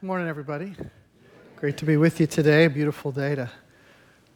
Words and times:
Morning, 0.00 0.28
everybody. 0.28 0.76
Great 1.56 1.76
to 1.78 1.84
be 1.84 1.96
with 1.96 2.20
you 2.20 2.28
today. 2.28 2.68
Beautiful 2.68 3.10
day 3.10 3.34
to 3.34 3.50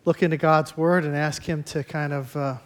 look 0.05 0.21
into 0.21 0.37
God's 0.37 0.77
Word 0.77 1.05
and 1.05 1.15
ask 1.15 1.45
Him 1.45 1.63
to 1.63 1.85
kind 1.85 2.13
of 2.13 2.37
uh, 2.37 2.57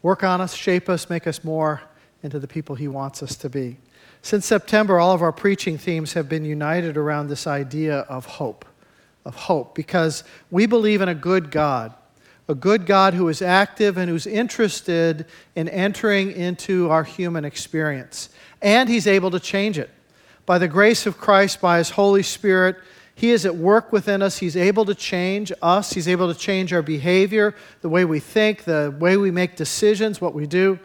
work 0.00 0.24
on 0.24 0.40
us, 0.40 0.54
shape 0.54 0.88
us, 0.88 1.10
make 1.10 1.26
us 1.26 1.44
more 1.44 1.82
into 2.22 2.38
the 2.38 2.48
people 2.48 2.74
He 2.74 2.88
wants 2.88 3.22
us 3.22 3.36
to 3.36 3.50
be. 3.50 3.76
Since 4.22 4.46
September, 4.46 4.98
all 4.98 5.12
of 5.12 5.20
our 5.20 5.30
preaching 5.30 5.76
themes 5.76 6.14
have 6.14 6.26
been 6.26 6.46
united 6.46 6.96
around 6.96 7.28
this 7.28 7.46
idea 7.46 7.98
of 7.98 8.24
hope, 8.24 8.64
of 9.26 9.34
hope, 9.34 9.74
because 9.74 10.24
we 10.50 10.64
believe 10.64 11.02
in 11.02 11.10
a 11.10 11.14
good 11.14 11.50
God, 11.50 11.92
a 12.48 12.54
good 12.54 12.86
God 12.86 13.12
who 13.12 13.28
is 13.28 13.42
active 13.42 13.98
and 13.98 14.08
who's 14.08 14.26
interested 14.26 15.26
in 15.54 15.68
entering 15.68 16.32
into 16.32 16.88
our 16.88 17.04
human 17.04 17.44
experience. 17.44 18.30
And 18.62 18.88
He's 18.88 19.06
able 19.06 19.30
to 19.32 19.38
change 19.38 19.78
it. 19.78 19.90
By 20.48 20.56
the 20.56 20.66
grace 20.66 21.04
of 21.04 21.18
Christ, 21.18 21.60
by 21.60 21.76
His 21.76 21.90
Holy 21.90 22.22
Spirit, 22.22 22.76
He 23.14 23.32
is 23.32 23.44
at 23.44 23.54
work 23.54 23.92
within 23.92 24.22
us. 24.22 24.38
He's 24.38 24.56
able 24.56 24.86
to 24.86 24.94
change 24.94 25.52
us. 25.60 25.92
He's 25.92 26.08
able 26.08 26.32
to 26.32 26.40
change 26.40 26.72
our 26.72 26.80
behavior, 26.80 27.54
the 27.82 27.90
way 27.90 28.06
we 28.06 28.18
think, 28.18 28.64
the 28.64 28.96
way 28.98 29.18
we 29.18 29.30
make 29.30 29.56
decisions, 29.56 30.22
what 30.22 30.32
we 30.32 30.46
do. 30.46 30.78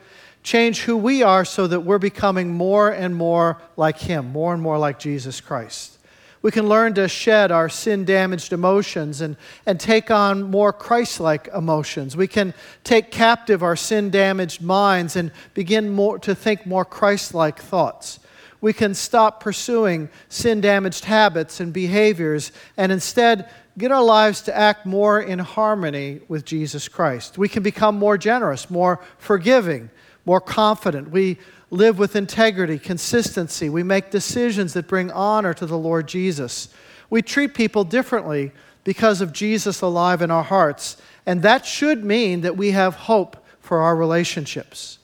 Change 0.44 0.82
who 0.82 0.98
we 0.98 1.24
are 1.24 1.46
so 1.46 1.66
that 1.68 1.80
we're 1.80 1.98
becoming 1.98 2.50
more 2.50 2.90
and 2.90 3.16
more 3.16 3.62
like 3.78 4.00
Him, 4.00 4.34
more 4.34 4.54
and 4.54 4.62
more 4.62 4.78
like 4.78 5.00
Jesus 5.00 5.40
Christ. 5.40 5.98
We 6.42 6.52
can 6.52 6.68
learn 6.68 6.94
to 6.96 7.08
shed 7.08 7.50
our 7.50 7.70
sin 7.70 8.04
damaged 8.04 8.52
emotions 8.52 9.22
and, 9.22 9.38
and 9.66 9.80
take 9.80 10.12
on 10.12 10.44
more 10.44 10.74
Christ 10.74 11.22
like 11.22 11.48
emotions. 11.56 12.18
We 12.18 12.28
can 12.28 12.54
take 12.84 13.12
captive 13.12 13.64
our 13.64 13.78
sin 13.78 14.10
damaged 14.10 14.62
minds 14.62 15.16
and 15.16 15.32
begin 15.54 15.90
more, 15.90 16.20
to 16.20 16.36
think 16.36 16.66
more 16.66 16.84
Christ 16.84 17.34
like 17.34 17.62
thoughts 17.62 18.20
we 18.64 18.72
can 18.72 18.94
stop 18.94 19.42
pursuing 19.42 20.08
sin 20.30 20.62
damaged 20.62 21.04
habits 21.04 21.60
and 21.60 21.74
behaviors 21.74 22.54
and 22.78 22.94
instead 22.94 23.50
get 23.78 23.92
our 23.92 24.02
lives 24.02 24.40
to 24.40 24.56
act 24.56 24.86
more 24.86 25.20
in 25.20 25.38
harmony 25.38 26.22
with 26.30 26.46
Jesus 26.46 26.88
Christ. 26.88 27.38
We 27.38 27.50
can 27.50 27.62
become 27.62 28.00
more 28.00 28.18
generous, 28.18 28.70
more 28.70 29.02
forgiving, 29.18 29.90
more 30.24 30.40
confident. 30.40 31.12
We 31.12 31.40
live 31.72 32.00
with 32.00 32.16
integrity, 32.16 32.80
consistency. 32.80 33.68
We 33.68 33.84
make 33.84 34.12
decisions 34.12 34.72
that 34.76 34.88
bring 34.88 35.12
honor 35.12 35.54
to 35.56 35.66
the 35.66 35.78
Lord 35.78 36.08
Jesus. 36.08 36.70
We 37.10 37.22
treat 37.22 37.54
people 37.56 37.84
differently 37.84 38.54
because 38.86 39.20
of 39.20 39.34
Jesus 39.34 39.82
alive 39.82 40.22
in 40.22 40.32
our 40.32 40.44
hearts. 40.44 40.96
And 41.26 41.42
that 41.42 41.66
should 41.66 42.06
mean 42.06 42.40
that 42.42 42.56
we 42.56 42.72
have 42.72 42.96
hope 42.96 43.46
for 43.60 43.82
our 43.82 43.98
relationships. 43.98 45.00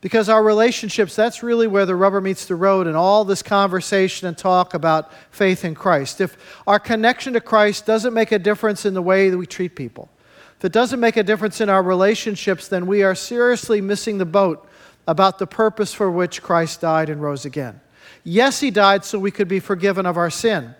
Because 0.00 0.30
our 0.30 0.42
relationships, 0.42 1.14
that's 1.14 1.42
really 1.42 1.66
where 1.66 1.84
the 1.84 1.94
rubber 1.94 2.22
meets 2.22 2.46
the 2.46 2.56
road 2.56 2.86
and 2.86 2.96
all 2.96 3.24
this 3.24 3.42
conversation 3.42 4.26
and 4.26 4.36
talk 4.36 4.72
about 4.72 5.12
faith 5.30 5.64
in 5.64 5.74
Christ. 5.74 6.22
If 6.22 6.38
our 6.66 6.78
connection 6.78 7.34
to 7.34 7.40
Christ 7.40 7.84
doesn't 7.84 8.14
make 8.14 8.32
a 8.32 8.38
difference 8.38 8.86
in 8.86 8.94
the 8.94 9.02
way 9.02 9.28
that 9.28 9.36
we 9.36 9.46
treat 9.46 9.76
people, 9.76 10.08
if 10.56 10.64
it 10.64 10.72
doesn't 10.72 11.00
make 11.00 11.16
a 11.16 11.22
difference 11.22 11.60
in 11.60 11.68
our 11.68 11.82
relationships, 11.82 12.68
then 12.68 12.86
we 12.86 13.02
are 13.02 13.14
seriously 13.14 13.80
missing 13.80 14.18
the 14.18 14.26
boat 14.26 14.66
about 15.06 15.38
the 15.38 15.46
purpose 15.46 15.92
for 15.92 16.10
which 16.10 16.42
Christ 16.42 16.80
died 16.80 17.10
and 17.10 17.22
rose 17.22 17.44
again. 17.44 17.80
Yes, 18.24 18.60
He 18.60 18.70
died 18.70 19.04
so 19.04 19.18
we 19.18 19.30
could 19.30 19.48
be 19.48 19.60
forgiven 19.60 20.06
of 20.06 20.16
our 20.16 20.30
sin. 20.30 20.74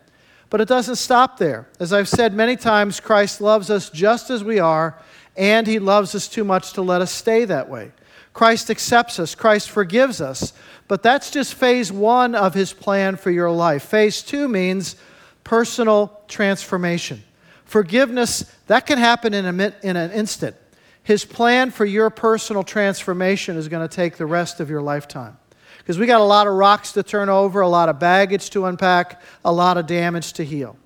But 0.48 0.60
it 0.60 0.68
doesn't 0.68 0.96
stop 0.96 1.38
there. 1.38 1.68
As 1.78 1.92
I've 1.92 2.08
said 2.08 2.34
many 2.34 2.56
times, 2.56 3.00
Christ 3.00 3.40
loves 3.40 3.70
us 3.70 3.88
just 3.88 4.30
as 4.30 4.42
we 4.42 4.58
are, 4.58 4.98
and 5.36 5.66
He 5.66 5.78
loves 5.78 6.14
us 6.14 6.26
too 6.26 6.44
much 6.44 6.72
to 6.74 6.82
let 6.82 7.00
us 7.00 7.12
stay 7.12 7.44
that 7.44 7.68
way. 7.68 7.92
Christ 8.32 8.70
accepts 8.70 9.18
us, 9.18 9.34
Christ 9.34 9.70
forgives 9.70 10.20
us. 10.20 10.52
But 10.88 11.04
that's 11.04 11.30
just 11.30 11.54
phase 11.54 11.92
one 11.92 12.34
of 12.34 12.52
his 12.52 12.72
plan 12.72 13.14
for 13.14 13.30
your 13.30 13.50
life. 13.50 13.84
Phase 13.84 14.22
two 14.22 14.48
means 14.48 14.96
personal 15.44 16.20
transformation. 16.26 17.22
Forgiveness, 17.64 18.52
that 18.66 18.86
can 18.86 18.98
happen 18.98 19.32
in, 19.32 19.46
a, 19.46 19.74
in 19.82 19.96
an 19.96 20.10
instant. 20.10 20.56
His 21.04 21.24
plan 21.24 21.70
for 21.70 21.84
your 21.84 22.10
personal 22.10 22.64
transformation 22.64 23.56
is 23.56 23.68
going 23.68 23.88
to 23.88 23.94
take 23.94 24.16
the 24.16 24.26
rest 24.26 24.58
of 24.58 24.68
your 24.68 24.82
lifetime. 24.82 25.38
Because 25.78 25.98
we 25.98 26.06
got 26.06 26.20
a 26.20 26.24
lot 26.24 26.48
of 26.48 26.54
rocks 26.54 26.92
to 26.92 27.04
turn 27.04 27.28
over, 27.28 27.60
a 27.60 27.68
lot 27.68 27.88
of 27.88 28.00
baggage 28.00 28.50
to 28.50 28.66
unpack, 28.66 29.22
a 29.44 29.52
lot 29.52 29.78
of 29.78 29.86
damage 29.86 30.32
to 30.34 30.44
heal. 30.44 30.76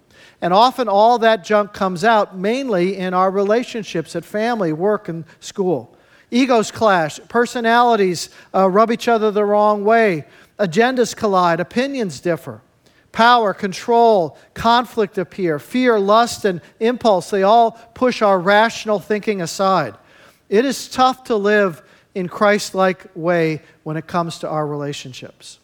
And 0.43 0.53
often 0.53 0.89
all 0.89 1.19
that 1.21 1.45
junk 1.45 1.73
comes 1.73 2.05
out 2.05 2.37
mainly 2.37 2.97
in 2.97 3.15
our 3.15 3.31
relationships 3.31 4.15
at 4.15 4.25
family, 4.25 4.73
work, 4.75 5.09
and 5.09 5.25
school. 5.41 5.94
Egos 6.35 6.73
clash, 6.73 7.21
personalities 7.29 8.29
uh, 8.53 8.69
rub 8.69 8.91
each 8.91 9.07
other 9.07 9.31
the 9.31 9.45
wrong 9.45 9.85
way, 9.85 10.25
agendas 10.59 11.15
collide, 11.15 11.61
opinions 11.61 12.19
differ. 12.19 12.61
Power, 13.13 13.55
control, 13.55 14.37
conflict 14.53 15.17
appear, 15.17 15.61
fear, 15.61 15.97
lust, 16.01 16.45
and 16.45 16.61
impulse, 16.81 17.31
they 17.31 17.45
all 17.45 17.71
push 17.95 18.21
our 18.21 18.41
rational 18.41 18.99
thinking 18.99 19.41
aside. 19.41 19.95
It 20.49 20.65
is 20.65 20.89
tough 20.89 21.23
to 21.25 21.37
live 21.37 21.81
in 22.17 22.29
Christ 22.29 22.75
like 22.75 23.07
way 23.15 23.63
when 23.85 23.97
it 23.97 24.09
comes 24.09 24.41
to 24.41 24.49
our 24.49 24.67
relationships. 24.67 25.61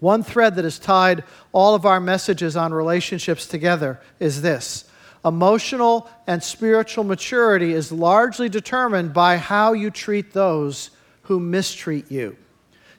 One 0.00 0.24
thread 0.24 0.56
that 0.56 0.64
has 0.64 0.80
tied 0.80 1.22
all 1.52 1.76
of 1.76 1.86
our 1.86 2.00
messages 2.00 2.56
on 2.56 2.74
relationships 2.74 3.46
together 3.46 4.00
is 4.18 4.42
this 4.42 4.89
emotional 5.24 6.08
and 6.26 6.42
spiritual 6.42 7.04
maturity 7.04 7.72
is 7.72 7.92
largely 7.92 8.48
determined 8.48 9.12
by 9.12 9.36
how 9.36 9.72
you 9.72 9.90
treat 9.90 10.32
those 10.32 10.90
who 11.22 11.38
mistreat 11.38 12.10
you. 12.10 12.36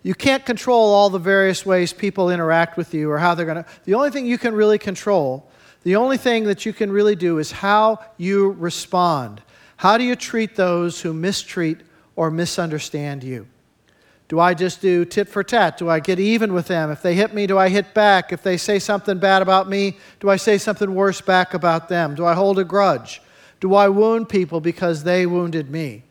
You 0.03 0.15
can't 0.15 0.45
control 0.45 0.93
all 0.93 1.09
the 1.09 1.19
various 1.19 1.65
ways 1.65 1.93
people 1.93 2.29
interact 2.29 2.75
with 2.75 2.93
you 2.93 3.09
or 3.11 3.17
how 3.17 3.35
they're 3.35 3.45
going 3.45 3.63
to. 3.63 3.69
The 3.83 3.93
only 3.93 4.09
thing 4.09 4.25
you 4.25 4.37
can 4.37 4.55
really 4.55 4.79
control, 4.79 5.49
the 5.83 5.95
only 5.95 6.17
thing 6.17 6.45
that 6.45 6.65
you 6.65 6.73
can 6.73 6.91
really 6.91 7.15
do 7.15 7.37
is 7.37 7.51
how 7.51 7.99
you 8.17 8.51
respond. 8.51 9.41
How 9.77 9.97
do 9.97 10.03
you 10.03 10.15
treat 10.15 10.55
those 10.55 11.01
who 11.01 11.13
mistreat 11.13 11.79
or 12.15 12.31
misunderstand 12.31 13.23
you? 13.23 13.47
Do 14.31 14.39
I 14.39 14.53
just 14.53 14.79
do 14.79 15.03
tit 15.03 15.27
for 15.27 15.43
tat? 15.43 15.77
Do 15.77 15.89
I 15.89 15.99
get 15.99 16.17
even 16.17 16.53
with 16.53 16.67
them? 16.67 16.89
If 16.89 17.01
they 17.01 17.15
hit 17.15 17.33
me, 17.33 17.47
do 17.47 17.57
I 17.57 17.67
hit 17.67 17.93
back? 17.93 18.31
If 18.31 18.41
they 18.41 18.55
say 18.55 18.79
something 18.79 19.19
bad 19.19 19.41
about 19.41 19.67
me, 19.67 19.97
do 20.21 20.29
I 20.29 20.37
say 20.37 20.57
something 20.57 20.95
worse 20.95 21.19
back 21.19 21.53
about 21.53 21.89
them? 21.89 22.15
Do 22.15 22.25
I 22.25 22.33
hold 22.33 22.57
a 22.57 22.63
grudge? 22.63 23.21
Do 23.59 23.75
I 23.75 23.89
wound 23.89 24.29
people 24.29 24.61
because 24.61 25.03
they 25.03 25.25
wounded 25.25 25.69
me? 25.69 26.03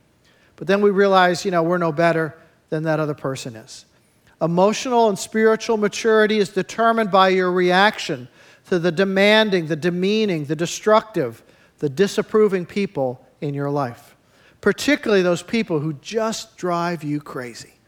But 0.57 0.67
then 0.67 0.83
we 0.83 0.91
realize, 0.91 1.47
you 1.47 1.51
know, 1.51 1.63
we're 1.63 1.79
no 1.79 1.93
better 1.93 2.37
than 2.69 2.83
that 2.83 3.01
other 3.01 3.15
person 3.15 3.57
is. 3.57 3.87
Emotional 4.43 5.09
and 5.09 5.19
spiritual 5.19 5.79
maturity 5.79 6.41
is 6.41 6.51
determined 6.51 7.11
by 7.11 7.31
your 7.31 7.51
reaction 7.51 8.29
to 8.69 8.79
the 8.79 8.93
demanding, 8.93 9.67
the 9.67 9.77
demeaning, 9.77 10.45
the 10.45 10.55
destructive, 10.55 11.43
the 11.79 11.89
disapproving 11.89 12.67
people 12.67 13.27
in 13.41 13.55
your 13.55 13.71
life, 13.71 14.15
particularly 14.61 15.23
those 15.23 15.43
people 15.43 15.81
who 15.81 15.95
just 15.95 16.59
drive 16.59 17.03
you 17.03 17.19
crazy. 17.19 17.80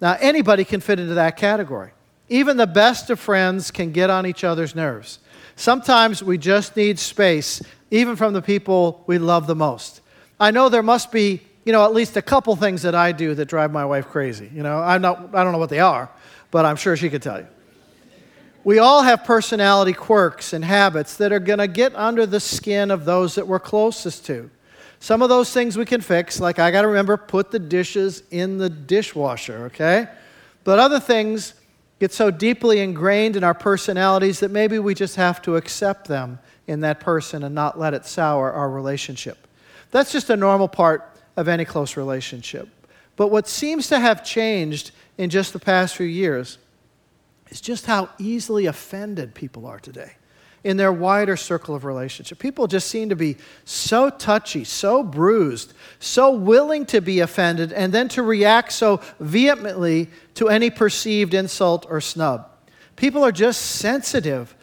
Now, 0.00 0.16
anybody 0.20 0.64
can 0.64 0.80
fit 0.80 1.00
into 1.00 1.14
that 1.14 1.36
category. 1.36 1.90
Even 2.28 2.56
the 2.56 2.66
best 2.66 3.10
of 3.10 3.18
friends 3.18 3.70
can 3.70 3.92
get 3.92 4.10
on 4.10 4.26
each 4.26 4.44
other's 4.44 4.74
nerves. 4.74 5.18
Sometimes 5.56 6.22
we 6.22 6.38
just 6.38 6.76
need 6.76 6.98
space, 6.98 7.62
even 7.90 8.14
from 8.14 8.32
the 8.32 8.42
people 8.42 9.02
we 9.06 9.18
love 9.18 9.46
the 9.46 9.56
most. 9.56 10.00
I 10.38 10.50
know 10.50 10.68
there 10.68 10.82
must 10.82 11.10
be, 11.10 11.40
you 11.64 11.72
know, 11.72 11.84
at 11.84 11.92
least 11.92 12.16
a 12.16 12.22
couple 12.22 12.54
things 12.54 12.82
that 12.82 12.94
I 12.94 13.12
do 13.12 13.34
that 13.34 13.46
drive 13.46 13.72
my 13.72 13.84
wife 13.84 14.06
crazy. 14.06 14.50
You 14.54 14.62
know, 14.62 14.78
I'm 14.78 15.02
not, 15.02 15.34
I 15.34 15.42
don't 15.42 15.52
know 15.52 15.58
what 15.58 15.70
they 15.70 15.80
are, 15.80 16.10
but 16.50 16.64
I'm 16.64 16.76
sure 16.76 16.96
she 16.96 17.10
could 17.10 17.22
tell 17.22 17.40
you. 17.40 17.46
We 18.62 18.78
all 18.78 19.02
have 19.02 19.24
personality 19.24 19.94
quirks 19.94 20.52
and 20.52 20.64
habits 20.64 21.16
that 21.16 21.32
are 21.32 21.38
going 21.40 21.58
to 21.60 21.68
get 21.68 21.94
under 21.96 22.26
the 22.26 22.40
skin 22.40 22.90
of 22.90 23.04
those 23.04 23.36
that 23.36 23.48
we're 23.48 23.58
closest 23.58 24.26
to. 24.26 24.50
Some 25.00 25.22
of 25.22 25.28
those 25.28 25.52
things 25.52 25.76
we 25.76 25.84
can 25.84 26.00
fix, 26.00 26.40
like 26.40 26.58
I 26.58 26.70
got 26.70 26.82
to 26.82 26.88
remember, 26.88 27.16
put 27.16 27.50
the 27.50 27.58
dishes 27.58 28.22
in 28.30 28.58
the 28.58 28.68
dishwasher, 28.68 29.66
okay? 29.66 30.08
But 30.64 30.78
other 30.78 31.00
things 31.00 31.54
get 32.00 32.12
so 32.12 32.30
deeply 32.30 32.80
ingrained 32.80 33.36
in 33.36 33.44
our 33.44 33.54
personalities 33.54 34.40
that 34.40 34.50
maybe 34.50 34.78
we 34.78 34.94
just 34.94 35.16
have 35.16 35.40
to 35.42 35.56
accept 35.56 36.08
them 36.08 36.38
in 36.66 36.80
that 36.80 37.00
person 37.00 37.44
and 37.44 37.54
not 37.54 37.78
let 37.78 37.94
it 37.94 38.06
sour 38.06 38.52
our 38.52 38.70
relationship. 38.70 39.46
That's 39.90 40.12
just 40.12 40.30
a 40.30 40.36
normal 40.36 40.68
part 40.68 41.10
of 41.36 41.48
any 41.48 41.64
close 41.64 41.96
relationship. 41.96 42.68
But 43.16 43.28
what 43.28 43.48
seems 43.48 43.88
to 43.88 43.98
have 43.98 44.24
changed 44.24 44.90
in 45.16 45.30
just 45.30 45.52
the 45.52 45.58
past 45.58 45.96
few 45.96 46.06
years 46.06 46.58
is 47.48 47.60
just 47.60 47.86
how 47.86 48.10
easily 48.18 48.66
offended 48.66 49.34
people 49.34 49.66
are 49.66 49.80
today 49.80 50.12
in 50.64 50.76
their 50.76 50.92
wider 50.92 51.36
circle 51.36 51.74
of 51.74 51.84
relationship. 51.84 52.38
People 52.38 52.66
just 52.66 52.88
seem 52.88 53.08
to 53.08 53.16
be 53.16 53.36
so 53.64 54.10
touchy, 54.10 54.64
so 54.64 55.02
bruised, 55.02 55.72
so 56.00 56.32
willing 56.32 56.84
to 56.86 57.00
be 57.00 57.20
offended, 57.20 57.72
and 57.72 57.92
then 57.92 58.08
to 58.08 58.22
react 58.22 58.72
so 58.72 59.00
vehemently 59.20 60.08
to 60.34 60.48
any 60.48 60.70
perceived 60.70 61.34
insult 61.34 61.86
or 61.88 62.00
snub. 62.00 62.48
People 62.96 63.24
are 63.24 63.32
just 63.32 63.60
sensitive 63.60 64.54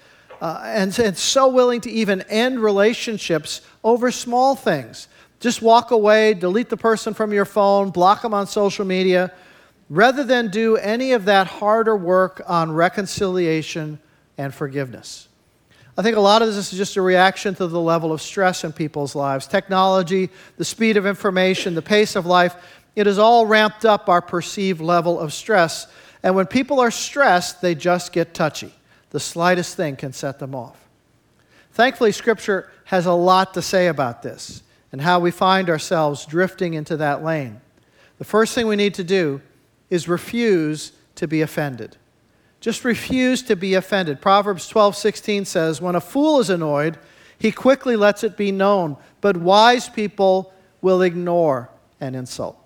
uh, 0.42 0.62
and, 0.65 0.97
and 1.00 1.18
so 1.18 1.47
willing 1.47 1.81
to 1.81 1.89
even 1.89 2.21
end 2.24 2.59
relationships 2.59 3.62
over 3.83 4.12
small 4.12 4.56
things. 4.56 5.07
Just 5.39 5.62
walk 5.62 5.91
away, 5.91 6.33
delete 6.33 6.69
the 6.69 6.77
person 6.77 7.13
from 7.13 7.31
your 7.31 7.45
phone, 7.45 7.89
block 7.89 8.21
them 8.21 8.33
on 8.33 8.48
social 8.48 8.86
media, 8.86 9.31
rather 9.89 10.24
than 10.24 10.50
do 10.50 10.75
any 10.77 11.13
of 11.13 11.25
that 11.25 11.48
harder 11.48 11.95
work 11.95 12.41
on 12.48 12.71
reconciliation 12.71 14.00
and 14.38 14.53
forgiveness. 14.53 15.27
I 15.97 16.01
think 16.01 16.18
a 16.18 16.21
lot 16.21 16.42
of 16.42 16.53
this 16.53 16.71
is 16.74 16.77
just 16.77 16.97
a 16.97 17.01
reaction 17.01 17.56
to 17.56 17.68
the 17.68 17.80
level 17.80 18.12
of 18.12 18.21
stress 18.21 18.63
in 18.63 18.74
people's 18.74 19.15
lives. 19.15 19.47
Technology, 19.47 20.30
the 20.57 20.65
speed 20.65 20.97
of 20.97 21.06
information, 21.06 21.74
the 21.74 21.81
pace 21.81 22.15
of 22.15 22.25
life, 22.25 22.56
it 22.95 23.07
has 23.07 23.18
all 23.18 23.45
ramped 23.45 23.86
up 23.86 24.09
our 24.09 24.21
perceived 24.21 24.81
level 24.81 25.19
of 25.19 25.33
stress. 25.33 25.88
And 26.21 26.36
when 26.36 26.47
people 26.47 26.80
are 26.80 26.92
stressed, 26.92 27.62
they 27.62 27.75
just 27.75 28.12
get 28.12 28.33
touchy. 28.33 28.74
The 29.12 29.19
slightest 29.19 29.77
thing 29.77 29.95
can 29.95 30.12
set 30.12 30.39
them 30.39 30.53
off. 30.53 30.77
Thankfully, 31.71 32.12
Scripture 32.12 32.71
has 32.86 33.06
a 33.06 33.13
lot 33.13 33.53
to 33.53 33.62
say 33.62 33.88
about 33.88 34.21
this 34.21 34.63
and 34.91 35.01
how 35.01 35.19
we 35.19 35.31
find 35.31 35.69
ourselves 35.69 36.25
drifting 36.25 36.74
into 36.74 36.98
that 36.98 37.24
lane. 37.24 37.62
The 38.18 38.25
first 38.25 38.53
thing 38.53 38.68
we 38.68 38.75
need 38.75 38.94
to 38.95 39.03
do 39.03 39.41
is 39.89 40.07
refuse 40.07 40.94
to 41.15 41.27
be 41.27 41.41
offended. 41.41 41.98
Just 42.59 42.83
refuse 42.83 43.41
to 43.43 43.55
be 43.55 43.75
offended. 43.75 44.21
Proverbs 44.21 44.67
12:16 44.67 45.45
says, 45.45 45.81
"When 45.81 45.95
a 45.95 46.01
fool 46.01 46.39
is 46.39 46.49
annoyed, 46.49 46.97
he 47.37 47.51
quickly 47.51 47.95
lets 47.95 48.23
it 48.23 48.37
be 48.37 48.51
known, 48.51 48.97
but 49.21 49.37
wise 49.37 49.89
people 49.89 50.53
will 50.81 51.01
ignore 51.01 51.69
an 51.99 52.15
insult." 52.15 52.57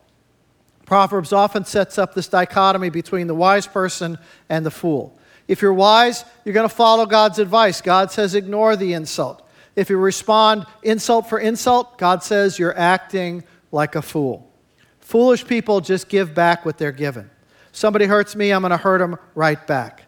Proverbs 0.86 1.33
often 1.33 1.65
sets 1.65 1.97
up 1.97 2.13
this 2.13 2.27
dichotomy 2.27 2.89
between 2.89 3.27
the 3.27 3.36
wise 3.36 3.68
person 3.68 4.18
and 4.50 4.65
the 4.65 4.71
fool. 4.71 5.15
If 5.47 5.62
you're 5.62 5.74
wise, 5.74 6.25
you're 6.45 6.53
going 6.53 6.69
to 6.69 6.75
follow 6.75 7.06
God's 7.06 7.39
advice. 7.39 7.81
God 7.81 8.12
says 8.12 8.36
ignore 8.36 8.75
the 8.75 8.94
insult. 8.94 9.41
If 9.75 9.89
you 9.89 9.97
respond 9.97 10.65
insult 10.83 11.30
for 11.30 11.39
insult, 11.39 11.97
God 11.97 12.24
says 12.24 12.57
you're 12.59 12.77
acting 12.77 13.44
like 13.71 13.95
a 13.95 14.01
fool. 14.01 14.51
Foolish 15.00 15.45
people 15.45 15.81
just 15.81 16.09
give 16.09 16.33
back 16.36 16.65
what 16.65 16.77
they're 16.77 16.91
given. 16.91 17.30
Somebody 17.71 18.06
hurts 18.06 18.36
me, 18.36 18.51
I'm 18.51 18.62
going 18.62 18.71
to 18.71 18.77
hurt 18.77 19.00
them 19.00 19.18
right 19.36 19.66
back. 19.68 20.04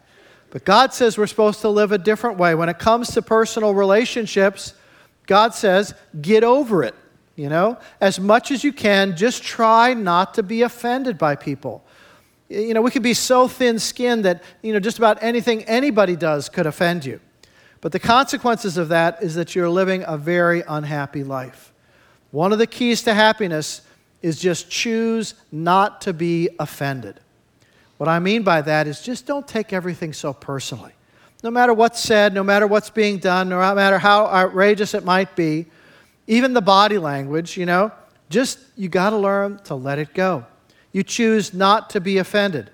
But 0.50 0.64
God 0.64 0.92
says 0.92 1.16
we're 1.16 1.26
supposed 1.26 1.62
to 1.62 1.68
live 1.68 1.92
a 1.92 1.98
different 1.98 2.38
way. 2.38 2.54
When 2.54 2.68
it 2.68 2.78
comes 2.78 3.12
to 3.12 3.22
personal 3.22 3.74
relationships, 3.74 4.74
God 5.26 5.54
says, 5.54 5.94
get 6.20 6.44
over 6.44 6.82
it. 6.82 6.94
You 7.36 7.48
know, 7.48 7.78
as 8.00 8.20
much 8.20 8.50
as 8.50 8.62
you 8.62 8.72
can, 8.74 9.16
just 9.16 9.42
try 9.42 9.94
not 9.94 10.34
to 10.34 10.42
be 10.42 10.62
offended 10.62 11.16
by 11.16 11.34
people. 11.34 11.82
You 12.50 12.74
know, 12.74 12.82
we 12.82 12.90
could 12.90 13.02
be 13.02 13.14
so 13.14 13.48
thin 13.48 13.78
skinned 13.78 14.26
that, 14.26 14.42
you 14.60 14.74
know, 14.74 14.80
just 14.80 14.98
about 14.98 15.22
anything 15.22 15.64
anybody 15.64 16.14
does 16.14 16.50
could 16.50 16.66
offend 16.66 17.06
you. 17.06 17.20
But 17.80 17.92
the 17.92 17.98
consequences 17.98 18.76
of 18.76 18.90
that 18.90 19.22
is 19.22 19.34
that 19.36 19.54
you're 19.54 19.70
living 19.70 20.04
a 20.06 20.18
very 20.18 20.62
unhappy 20.68 21.24
life. 21.24 21.72
One 22.30 22.52
of 22.52 22.58
the 22.58 22.66
keys 22.66 23.02
to 23.04 23.14
happiness 23.14 23.80
is 24.20 24.38
just 24.38 24.70
choose 24.70 25.34
not 25.50 26.02
to 26.02 26.12
be 26.12 26.50
offended. 26.58 27.18
What 28.02 28.08
I 28.08 28.18
mean 28.18 28.42
by 28.42 28.62
that 28.62 28.88
is 28.88 29.00
just 29.00 29.26
don't 29.26 29.46
take 29.46 29.72
everything 29.72 30.12
so 30.12 30.32
personally. 30.32 30.90
No 31.44 31.52
matter 31.52 31.72
what's 31.72 32.00
said, 32.00 32.34
no 32.34 32.42
matter 32.42 32.66
what's 32.66 32.90
being 32.90 33.18
done, 33.18 33.48
no 33.48 33.60
matter 33.76 33.96
how 33.96 34.26
outrageous 34.26 34.92
it 34.94 35.04
might 35.04 35.36
be, 35.36 35.66
even 36.26 36.52
the 36.52 36.60
body 36.60 36.98
language, 36.98 37.56
you 37.56 37.64
know, 37.64 37.92
just 38.28 38.58
you 38.76 38.88
got 38.88 39.10
to 39.10 39.16
learn 39.16 39.60
to 39.66 39.76
let 39.76 40.00
it 40.00 40.14
go. 40.14 40.44
You 40.90 41.04
choose 41.04 41.54
not 41.54 41.90
to 41.90 42.00
be 42.00 42.18
offended. 42.18 42.70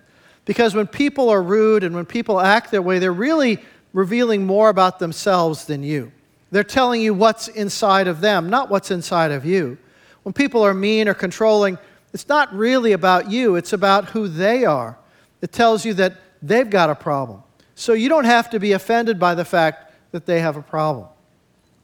Because 0.47 0.75
when 0.75 0.87
people 0.87 1.29
are 1.29 1.43
rude 1.43 1.85
and 1.85 1.95
when 1.95 2.07
people 2.07 2.41
act 2.41 2.71
that 2.71 2.81
way, 2.81 2.99
they're 2.99 3.13
really 3.13 3.59
revealing 3.93 4.47
more 4.47 4.71
about 4.71 4.99
themselves 4.99 5.67
than 5.67 5.83
you. 5.83 6.11
They're 6.51 6.65
telling 6.65 7.03
you 7.03 7.13
what's 7.13 7.49
inside 7.49 8.09
of 8.09 8.23
them, 8.23 8.49
not 8.49 8.71
what's 8.71 8.91
inside 8.91 9.33
of 9.33 9.45
you. 9.45 9.77
When 10.23 10.33
people 10.33 10.63
are 10.63 10.73
mean 10.73 11.07
or 11.07 11.13
controlling, 11.13 11.77
it's 12.15 12.29
not 12.29 12.51
really 12.55 12.93
about 12.93 13.31
you, 13.31 13.57
it's 13.57 13.75
about 13.75 14.07
who 14.07 14.27
they 14.27 14.65
are. 14.65 14.97
It 15.41 15.53
tells 15.53 15.85
you 15.85 15.95
that 15.95 16.15
they've 16.43 16.69
got 16.69 16.91
a 16.91 16.95
problem. 16.95 17.43
So 17.75 17.93
you 17.93 18.09
don't 18.09 18.25
have 18.25 18.51
to 18.51 18.61
be 18.61 18.73
offended 18.73 19.19
by 19.19 19.35
the 19.35 19.45
fact 19.45 19.93
that 20.13 20.27
they 20.27 20.41
have 20.41 20.57
a 20.57 20.63
problem. 20.63 21.07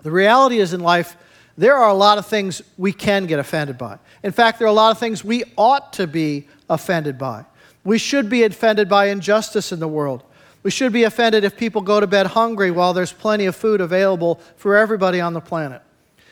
The 0.03 0.11
reality 0.11 0.59
is 0.59 0.73
in 0.73 0.81
life, 0.81 1.17
there 1.57 1.77
are 1.77 1.89
a 1.89 1.95
lot 1.95 2.19
of 2.19 2.27
things 2.27 2.63
we 2.77 2.93
can 2.93 3.27
get 3.27 3.39
offended 3.39 3.79
by. 3.79 3.99
In 4.23 4.33
fact, 4.33 4.59
there 4.59 4.67
are 4.67 4.71
a 4.71 4.75
lot 4.75 4.91
of 4.91 4.99
things 4.99 5.25
we 5.25 5.45
ought 5.57 5.93
to 5.95 6.07
be 6.07 6.49
offended 6.69 7.17
by. 7.17 7.45
We 7.85 7.99
should 7.99 8.29
be 8.29 8.43
offended 8.43 8.89
by 8.89 9.07
injustice 9.07 9.71
in 9.71 9.79
the 9.79 9.89
world. 9.89 10.25
We 10.63 10.71
should 10.71 10.93
be 10.93 11.05
offended 11.05 11.45
if 11.45 11.57
people 11.57 11.83
go 11.83 12.01
to 12.01 12.07
bed 12.07 12.29
hungry 12.29 12.71
while 12.71 12.95
there's 12.95 13.13
plenty 13.13 13.45
of 13.47 13.55
food 13.55 13.81
available 13.81 14.41
for 14.57 14.77
everybody 14.77 15.21
on 15.21 15.35
the 15.35 15.41
planet. 15.41 15.83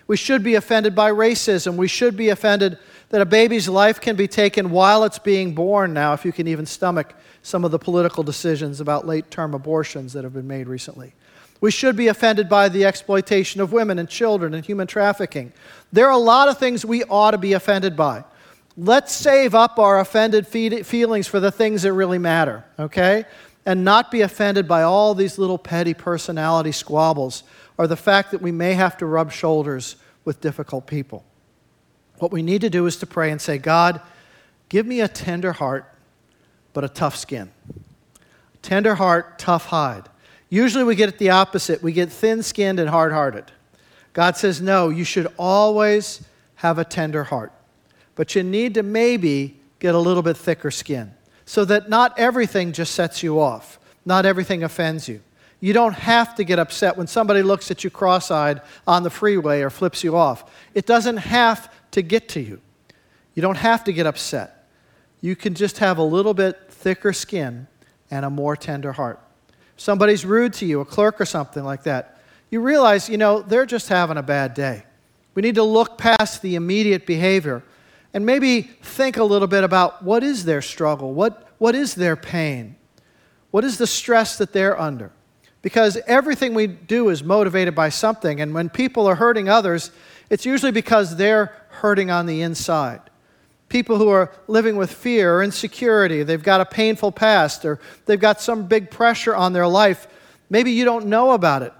We 0.06 0.16
should 0.16 0.42
be 0.42 0.54
offended 0.54 0.94
by 0.94 1.10
racism. 1.10 1.76
We 1.76 1.88
should 1.88 2.16
be 2.16 2.30
offended 2.30 2.78
that 3.12 3.20
a 3.20 3.26
baby's 3.26 3.68
life 3.68 4.00
can 4.00 4.16
be 4.16 4.26
taken 4.26 4.70
while 4.70 5.04
it's 5.04 5.18
being 5.18 5.54
born 5.54 5.92
now, 5.92 6.14
if 6.14 6.24
you 6.24 6.32
can 6.32 6.48
even 6.48 6.64
stomach 6.64 7.14
some 7.42 7.62
of 7.62 7.70
the 7.70 7.78
political 7.78 8.22
decisions 8.22 8.80
about 8.80 9.06
late 9.06 9.30
term 9.30 9.52
abortions 9.52 10.14
that 10.14 10.24
have 10.24 10.32
been 10.32 10.48
made 10.48 10.66
recently. 10.66 11.12
We 11.60 11.70
should 11.70 11.94
be 11.94 12.08
offended 12.08 12.48
by 12.48 12.70
the 12.70 12.86
exploitation 12.86 13.60
of 13.60 13.70
women 13.70 13.98
and 13.98 14.08
children 14.08 14.54
and 14.54 14.64
human 14.64 14.86
trafficking. 14.86 15.52
There 15.92 16.06
are 16.06 16.12
a 16.12 16.16
lot 16.16 16.48
of 16.48 16.56
things 16.56 16.86
we 16.86 17.04
ought 17.04 17.32
to 17.32 17.38
be 17.38 17.52
offended 17.52 17.96
by. 17.96 18.24
Let's 18.78 19.12
save 19.12 19.54
up 19.54 19.78
our 19.78 20.00
offended 20.00 20.46
feelings 20.48 21.26
for 21.26 21.38
the 21.38 21.52
things 21.52 21.82
that 21.82 21.92
really 21.92 22.18
matter, 22.18 22.64
okay? 22.78 23.26
And 23.66 23.84
not 23.84 24.10
be 24.10 24.22
offended 24.22 24.66
by 24.66 24.84
all 24.84 25.14
these 25.14 25.36
little 25.36 25.58
petty 25.58 25.92
personality 25.92 26.72
squabbles 26.72 27.42
or 27.76 27.86
the 27.86 27.94
fact 27.94 28.30
that 28.30 28.40
we 28.40 28.52
may 28.52 28.72
have 28.72 28.96
to 28.96 29.06
rub 29.06 29.30
shoulders 29.30 29.96
with 30.24 30.40
difficult 30.40 30.86
people. 30.86 31.26
What 32.18 32.32
we 32.32 32.42
need 32.42 32.60
to 32.60 32.70
do 32.70 32.86
is 32.86 32.96
to 32.98 33.06
pray 33.06 33.30
and 33.30 33.40
say, 33.40 33.58
God, 33.58 34.00
give 34.68 34.86
me 34.86 35.00
a 35.00 35.08
tender 35.08 35.52
heart, 35.52 35.92
but 36.72 36.84
a 36.84 36.88
tough 36.88 37.16
skin. 37.16 37.50
Tender 38.62 38.94
heart, 38.94 39.38
tough 39.38 39.66
hide. 39.66 40.08
Usually 40.48 40.84
we 40.84 40.94
get 40.94 41.08
it 41.08 41.18
the 41.18 41.30
opposite. 41.30 41.82
We 41.82 41.92
get 41.92 42.10
thin 42.12 42.42
skinned 42.42 42.78
and 42.78 42.88
hard 42.88 43.12
hearted. 43.12 43.50
God 44.12 44.36
says, 44.36 44.60
no, 44.60 44.88
you 44.88 45.04
should 45.04 45.26
always 45.38 46.22
have 46.56 46.78
a 46.78 46.84
tender 46.84 47.24
heart. 47.24 47.52
But 48.14 48.34
you 48.34 48.42
need 48.42 48.74
to 48.74 48.82
maybe 48.82 49.58
get 49.78 49.94
a 49.94 49.98
little 49.98 50.22
bit 50.22 50.36
thicker 50.36 50.70
skin 50.70 51.14
so 51.44 51.64
that 51.64 51.88
not 51.88 52.18
everything 52.18 52.72
just 52.72 52.94
sets 52.94 53.22
you 53.22 53.40
off, 53.40 53.80
not 54.04 54.26
everything 54.26 54.62
offends 54.62 55.08
you. 55.08 55.20
You 55.60 55.72
don't 55.72 55.94
have 55.94 56.34
to 56.36 56.44
get 56.44 56.58
upset 56.58 56.96
when 56.96 57.06
somebody 57.06 57.42
looks 57.42 57.70
at 57.70 57.84
you 57.84 57.90
cross 57.90 58.30
eyed 58.30 58.60
on 58.86 59.04
the 59.04 59.10
freeway 59.10 59.62
or 59.62 59.70
flips 59.70 60.02
you 60.02 60.16
off. 60.16 60.50
It 60.74 60.86
doesn't 60.86 61.18
have 61.18 61.72
to 61.92 62.02
get 62.02 62.28
to 62.30 62.40
you. 62.40 62.60
You 63.34 63.42
don't 63.42 63.56
have 63.56 63.84
to 63.84 63.92
get 63.92 64.06
upset. 64.06 64.68
You 65.20 65.36
can 65.36 65.54
just 65.54 65.78
have 65.78 65.98
a 65.98 66.02
little 66.02 66.34
bit 66.34 66.58
thicker 66.68 67.12
skin 67.12 67.66
and 68.10 68.24
a 68.24 68.30
more 68.30 68.56
tender 68.56 68.92
heart. 68.92 69.20
Somebody's 69.76 70.24
rude 70.24 70.52
to 70.54 70.66
you, 70.66 70.80
a 70.80 70.84
clerk 70.84 71.20
or 71.20 71.24
something 71.24 71.64
like 71.64 71.84
that, 71.84 72.20
you 72.50 72.60
realize, 72.60 73.08
you 73.08 73.16
know, 73.16 73.40
they're 73.40 73.66
just 73.66 73.88
having 73.88 74.18
a 74.18 74.22
bad 74.22 74.52
day. 74.52 74.84
We 75.34 75.40
need 75.40 75.54
to 75.54 75.62
look 75.62 75.96
past 75.96 76.42
the 76.42 76.54
immediate 76.54 77.06
behavior 77.06 77.62
and 78.12 78.26
maybe 78.26 78.62
think 78.62 79.16
a 79.16 79.24
little 79.24 79.48
bit 79.48 79.64
about 79.64 80.02
what 80.02 80.22
is 80.22 80.44
their 80.44 80.60
struggle? 80.60 81.14
What, 81.14 81.48
what 81.56 81.74
is 81.74 81.94
their 81.94 82.16
pain? 82.16 82.76
What 83.50 83.64
is 83.64 83.78
the 83.78 83.86
stress 83.86 84.36
that 84.38 84.52
they're 84.52 84.78
under? 84.78 85.12
Because 85.62 85.96
everything 86.06 86.52
we 86.52 86.66
do 86.66 87.08
is 87.08 87.22
motivated 87.24 87.74
by 87.74 87.88
something. 87.88 88.40
And 88.40 88.52
when 88.52 88.68
people 88.68 89.06
are 89.06 89.14
hurting 89.14 89.48
others, 89.48 89.90
it's 90.28 90.44
usually 90.44 90.72
because 90.72 91.16
they're 91.16 91.54
hurting 91.72 92.10
on 92.10 92.26
the 92.26 92.42
inside. 92.42 93.00
People 93.68 93.96
who 93.96 94.08
are 94.08 94.30
living 94.48 94.76
with 94.76 94.92
fear 94.92 95.36
or 95.36 95.42
insecurity, 95.42 96.22
they've 96.22 96.42
got 96.42 96.60
a 96.60 96.66
painful 96.66 97.12
past, 97.12 97.64
or 97.64 97.80
they've 98.06 98.20
got 98.20 98.40
some 98.40 98.66
big 98.66 98.90
pressure 98.90 99.34
on 99.34 99.52
their 99.52 99.66
life. 99.66 100.06
Maybe 100.50 100.72
you 100.72 100.84
don't 100.84 101.06
know 101.06 101.32
about 101.32 101.62
it. 101.62 101.72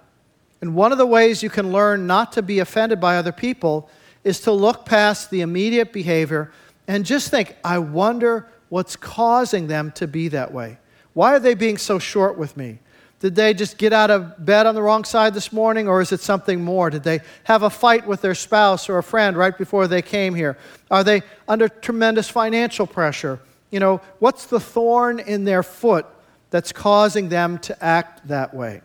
And 0.63 0.75
one 0.75 0.93
of 0.93 0.99
the 0.99 1.07
ways 1.07 1.43
you 1.43 1.51
can 1.51 1.73
learn 1.73 2.07
not 2.07 2.33
to 2.33 2.43
be 2.43 2.61
offended 2.61 3.01
by 3.01 3.17
other 3.17 3.33
people 3.33 3.91
is 4.25 4.41
to 4.41 4.53
look 4.53 4.87
past 4.87 5.31
the 5.31 5.41
immediate 5.41 5.93
behavior 5.93 6.53
and 6.87 7.05
just 7.05 7.31
think, 7.31 7.57
I 7.65 7.79
wonder 7.79 8.49
what's 8.69 8.97
causing 8.97 9.67
them 9.67 9.93
to 9.93 10.07
be 10.07 10.29
that 10.29 10.53
way. 10.53 10.79
Why 11.15 11.35
are 11.35 11.41
they 11.41 11.55
being 11.55 11.79
so 11.79 11.99
short 11.99 12.39
with 12.39 12.57
me? 12.57 12.79
Did 13.23 13.37
they 13.37 13.55
just 13.55 13.79
get 13.79 13.93
out 13.93 14.11
of 14.11 14.45
bed 14.45 14.67
on 14.67 14.75
the 14.75 14.83
wrong 14.83 15.05
side 15.05 15.33
this 15.33 15.53
morning, 15.53 15.87
or 15.87 16.01
is 16.01 16.11
it 16.11 16.19
something 16.19 16.65
more? 16.65 16.91
Did 16.91 17.05
they 17.05 17.21
have 17.45 17.63
a 17.63 17.71
fight 17.71 18.05
with 18.05 18.21
their 18.21 18.35
spouse 18.35 18.89
or 18.89 18.99
a 18.99 19.03
friend 19.03 19.37
right 19.37 19.57
before 19.57 19.87
they 19.87 20.03
came 20.03 20.35
here? 20.35 20.59
Are 20.91 21.05
they 21.05 21.23
under 21.47 21.69
tremendous 21.69 22.29
financial 22.29 22.85
pressure? 22.85 23.39
You 23.71 23.79
know, 23.79 24.01
what's 24.19 24.47
the 24.47 24.59
thorn 24.59 25.21
in 25.21 25.45
their 25.45 25.63
foot 25.63 26.05
that's 26.51 26.73
causing 26.73 27.29
them 27.29 27.59
to 27.59 27.81
act 27.81 28.27
that 28.27 28.55
way? 28.55 28.83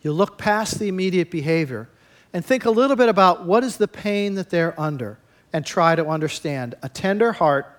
You 0.00 0.12
look 0.14 0.38
past 0.38 0.78
the 0.78 0.88
immediate 0.88 1.30
behavior 1.30 1.90
and 2.32 2.42
think 2.42 2.64
a 2.64 2.70
little 2.70 2.96
bit 2.96 3.10
about 3.10 3.44
what 3.44 3.62
is 3.62 3.76
the 3.76 3.88
pain 3.88 4.36
that 4.36 4.48
they're 4.48 4.74
under 4.80 5.18
and 5.52 5.66
try 5.66 5.94
to 5.94 6.06
understand. 6.06 6.76
A 6.82 6.88
tender 6.88 7.32
heart, 7.32 7.78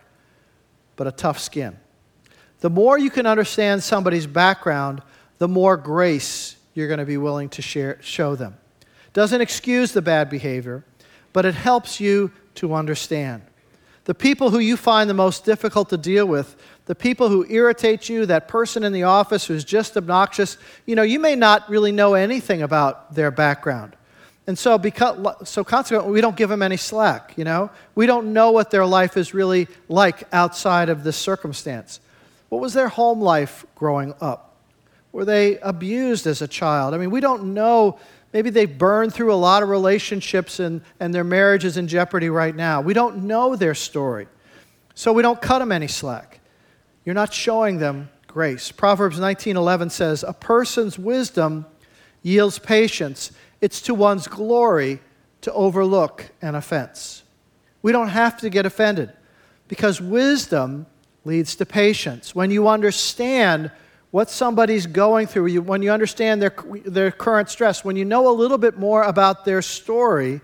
but 0.95 1.07
a 1.07 1.11
tough 1.11 1.39
skin. 1.39 1.79
The 2.59 2.69
more 2.69 2.99
you 2.99 3.09
can 3.09 3.25
understand 3.25 3.81
somebody's 3.81 4.27
background, 4.27 5.01
the 5.37 5.47
more 5.47 5.77
grace 5.77 6.55
you're 6.73 6.87
going 6.87 6.99
to 6.99 7.05
be 7.05 7.17
willing 7.17 7.49
to 7.49 7.61
share, 7.61 7.97
show 8.01 8.35
them. 8.35 8.57
Doesn't 9.13 9.41
excuse 9.41 9.91
the 9.91 10.01
bad 10.01 10.29
behavior, 10.29 10.83
but 11.33 11.45
it 11.45 11.55
helps 11.55 11.99
you 11.99 12.31
to 12.55 12.73
understand. 12.73 13.43
The 14.05 14.13
people 14.13 14.49
who 14.49 14.59
you 14.59 14.75
find 14.75 15.09
the 15.09 15.13
most 15.13 15.45
difficult 15.45 15.89
to 15.89 15.97
deal 15.97 16.25
with, 16.25 16.55
the 16.85 16.95
people 16.95 17.29
who 17.29 17.45
irritate 17.49 18.09
you, 18.09 18.25
that 18.25 18.47
person 18.47 18.83
in 18.83 18.91
the 18.91 19.03
office 19.03 19.45
who's 19.45 19.63
just 19.63 19.95
obnoxious, 19.95 20.57
you 20.85 20.95
know, 20.95 21.03
you 21.03 21.19
may 21.19 21.35
not 21.35 21.69
really 21.69 21.91
know 21.91 22.13
anything 22.13 22.61
about 22.61 23.15
their 23.15 23.31
background. 23.31 23.95
And 24.45 24.59
so, 24.59 24.77
because, 24.77 25.47
so 25.47 25.63
consequently, 25.63 26.11
we 26.11 26.19
don't 26.19 26.35
give 26.35 26.49
them 26.49 26.61
any 26.61 26.75
slack, 26.75 27.33
you 27.37 27.45
know? 27.45 27.69
We 27.95 28.05
don't 28.05 28.33
know 28.33 28.51
what 28.51 28.71
their 28.71 28.85
life 28.85 29.15
is 29.15 29.33
really 29.33 29.69
like 29.87 30.23
outside 30.33 30.89
of 30.89 31.05
this 31.05 31.15
circumstance. 31.15 32.01
What 32.49 32.61
was 32.61 32.73
their 32.73 32.89
home 32.89 33.21
life 33.21 33.65
growing 33.75 34.13
up? 34.19 34.52
Were 35.13 35.25
they 35.25 35.59
abused 35.59 36.27
as 36.27 36.41
a 36.41 36.47
child? 36.47 36.93
I 36.93 36.97
mean, 36.97 37.11
we 37.11 37.21
don't 37.21 37.53
know. 37.53 37.99
Maybe 38.33 38.49
they've 38.49 38.77
burned 38.77 39.13
through 39.13 39.31
a 39.31 39.35
lot 39.35 39.61
of 39.61 39.69
relationships 39.69 40.59
and, 40.59 40.81
and 40.99 41.13
their 41.13 41.23
marriage 41.23 41.63
is 41.63 41.77
in 41.77 41.87
jeopardy 41.87 42.29
right 42.29 42.55
now. 42.55 42.81
We 42.81 42.95
don't 42.95 43.25
know 43.25 43.55
their 43.55 43.75
story. 43.75 44.27
So 44.95 45.13
we 45.13 45.21
don't 45.21 45.39
cut 45.39 45.59
them 45.59 45.71
any 45.71 45.87
slack. 45.87 46.39
You're 47.05 47.15
not 47.15 47.31
showing 47.31 47.77
them 47.77 48.09
grace. 48.27 48.71
Proverbs 48.71 49.19
19:11 49.19 49.91
says, 49.91 50.23
"A 50.23 50.33
person's 50.33 50.97
wisdom 50.97 51.67
yields 52.23 52.57
patience. 52.57 53.31
It's 53.61 53.81
to 53.81 53.93
one's 53.93 54.27
glory 54.27 54.99
to 55.41 55.53
overlook 55.53 56.31
an 56.41 56.55
offense." 56.55 57.23
We 57.83 57.91
don't 57.91 58.07
have 58.07 58.37
to 58.37 58.49
get 58.49 58.65
offended 58.65 59.11
because 59.67 60.01
wisdom 60.01 60.87
leads 61.25 61.55
to 61.57 61.65
patience. 61.65 62.33
When 62.33 62.49
you 62.49 62.67
understand 62.67 63.69
what 64.13 64.29
somebody's 64.29 64.85
going 64.85 65.25
through, 65.25 65.59
when 65.61 65.81
you 65.81 65.91
understand 65.91 66.39
their, 66.39 66.53
their 66.85 67.09
current 67.09 67.49
stress, 67.49 67.83
when 67.83 67.95
you 67.95 68.05
know 68.05 68.29
a 68.29 68.29
little 68.29 68.59
bit 68.59 68.77
more 68.77 69.01
about 69.01 69.43
their 69.43 69.59
story, 69.59 70.39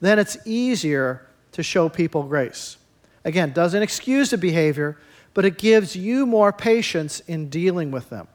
then 0.00 0.18
it's 0.18 0.36
easier 0.44 1.24
to 1.52 1.62
show 1.62 1.88
people 1.88 2.24
grace. 2.24 2.78
Again, 3.24 3.52
doesn't 3.52 3.80
excuse 3.80 4.30
the 4.30 4.38
behavior, 4.38 4.98
but 5.34 5.44
it 5.44 5.56
gives 5.56 5.94
you 5.94 6.26
more 6.26 6.52
patience 6.52 7.20
in 7.20 7.48
dealing 7.48 7.92
with 7.92 8.10
them. 8.10 8.26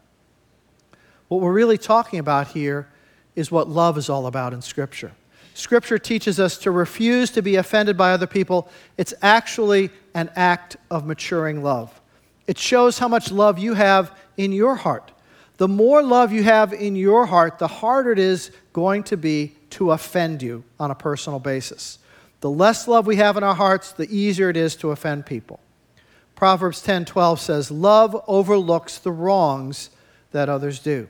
What 1.27 1.41
we're 1.41 1.51
really 1.51 1.77
talking 1.77 2.19
about 2.19 2.47
here 2.47 2.87
is 3.35 3.51
what 3.51 3.67
love 3.67 3.97
is 3.97 4.09
all 4.09 4.25
about 4.25 4.53
in 4.53 4.61
Scripture. 4.61 5.11
Scripture 5.53 5.99
teaches 5.99 6.39
us 6.39 6.57
to 6.59 6.71
refuse 6.71 7.29
to 7.31 7.41
be 7.41 7.57
offended 7.57 7.97
by 7.97 8.13
other 8.13 8.25
people. 8.25 8.69
It's 8.95 9.13
actually 9.21 9.89
an 10.13 10.29
act 10.37 10.77
of 10.89 11.05
maturing 11.05 11.61
love. 11.61 11.99
It 12.47 12.57
shows 12.57 12.97
how 12.97 13.07
much 13.07 13.31
love 13.31 13.59
you 13.59 13.73
have 13.73 14.17
in 14.37 14.51
your 14.51 14.75
heart. 14.75 15.11
The 15.57 15.67
more 15.67 16.01
love 16.01 16.31
you 16.31 16.43
have 16.43 16.73
in 16.73 16.95
your 16.95 17.25
heart, 17.25 17.59
the 17.59 17.67
harder 17.67 18.11
it 18.11 18.19
is 18.19 18.51
going 18.73 19.03
to 19.03 19.17
be 19.17 19.55
to 19.71 19.91
offend 19.91 20.41
you 20.41 20.63
on 20.79 20.91
a 20.91 20.95
personal 20.95 21.39
basis. 21.39 21.99
The 22.41 22.49
less 22.49 22.87
love 22.87 23.07
we 23.07 23.15
have 23.17 23.35
in 23.35 23.43
our 23.43 23.55
hearts, 23.55 23.91
the 23.91 24.07
easier 24.15 24.49
it 24.49 24.57
is 24.57 24.75
to 24.77 24.91
offend 24.91 25.25
people. 25.25 25.59
Proverbs 26.35 26.81
10:12 26.81 27.39
says, 27.39 27.71
"Love 27.71 28.15
overlooks 28.27 28.99
the 28.99 29.11
wrongs 29.11 29.89
that 30.31 30.47
others 30.47 30.77
do." 30.79 31.07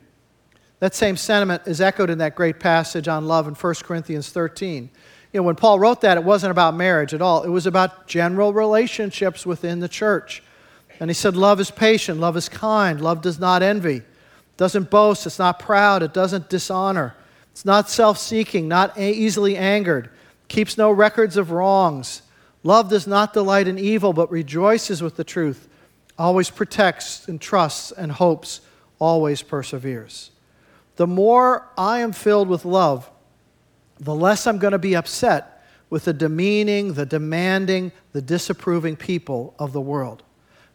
That 0.79 0.95
same 0.95 1.17
sentiment 1.17 1.63
is 1.65 1.81
echoed 1.81 2.09
in 2.09 2.19
that 2.19 2.35
great 2.35 2.59
passage 2.59 3.09
on 3.09 3.27
love 3.27 3.47
in 3.47 3.55
1 3.55 3.83
Corinthians 3.83 4.29
13. 4.29 4.89
You 5.33 5.41
know, 5.41 5.43
when 5.43 5.55
Paul 5.55 5.79
wrote 5.79 6.01
that, 6.01 6.17
it 6.17 6.23
wasn't 6.23 6.51
about 6.51 6.75
marriage 6.75 7.13
at 7.13 7.21
all. 7.21 7.43
It 7.43 7.49
was 7.49 7.65
about 7.65 8.07
general 8.07 8.53
relationships 8.53 9.45
within 9.45 9.81
the 9.81 9.89
church. 9.89 10.41
And 10.99 11.09
he 11.09 11.13
said, 11.13 11.35
Love 11.35 11.59
is 11.59 11.71
patient, 11.71 12.19
love 12.19 12.37
is 12.37 12.49
kind, 12.49 12.99
love 13.01 13.21
does 13.21 13.39
not 13.39 13.61
envy, 13.61 14.01
doesn't 14.57 14.89
boast, 14.89 15.25
it's 15.25 15.39
not 15.39 15.59
proud, 15.59 16.03
it 16.03 16.13
doesn't 16.13 16.49
dishonor, 16.49 17.15
it's 17.51 17.65
not 17.65 17.89
self 17.89 18.17
seeking, 18.17 18.67
not 18.67 18.97
easily 18.99 19.55
angered, 19.57 20.09
keeps 20.47 20.77
no 20.77 20.91
records 20.91 21.37
of 21.37 21.51
wrongs 21.51 22.21
Love 22.67 22.89
does 22.89 23.07
not 23.07 23.31
delight 23.31 23.65
in 23.65 23.79
evil, 23.79 24.11
but 24.11 24.29
rejoices 24.29 25.01
with 25.01 25.15
the 25.15 25.23
truth, 25.23 25.69
always 26.17 26.49
protects 26.49 27.25
and 27.29 27.39
trusts 27.39 27.93
and 27.93 28.11
hopes, 28.11 28.59
always 28.99 29.41
perseveres. 29.41 30.31
The 30.97 31.07
more 31.07 31.69
I 31.77 31.99
am 31.99 32.11
filled 32.11 32.49
with 32.49 32.65
love, 32.65 33.09
the 34.01 34.13
less 34.13 34.45
I'm 34.45 34.57
going 34.57 34.73
to 34.73 34.79
be 34.79 34.97
upset 34.97 35.63
with 35.89 36.03
the 36.03 36.11
demeaning, 36.11 36.95
the 36.95 37.05
demanding, 37.05 37.93
the 38.11 38.21
disapproving 38.21 38.97
people 38.97 39.55
of 39.57 39.71
the 39.71 39.79
world. 39.79 40.23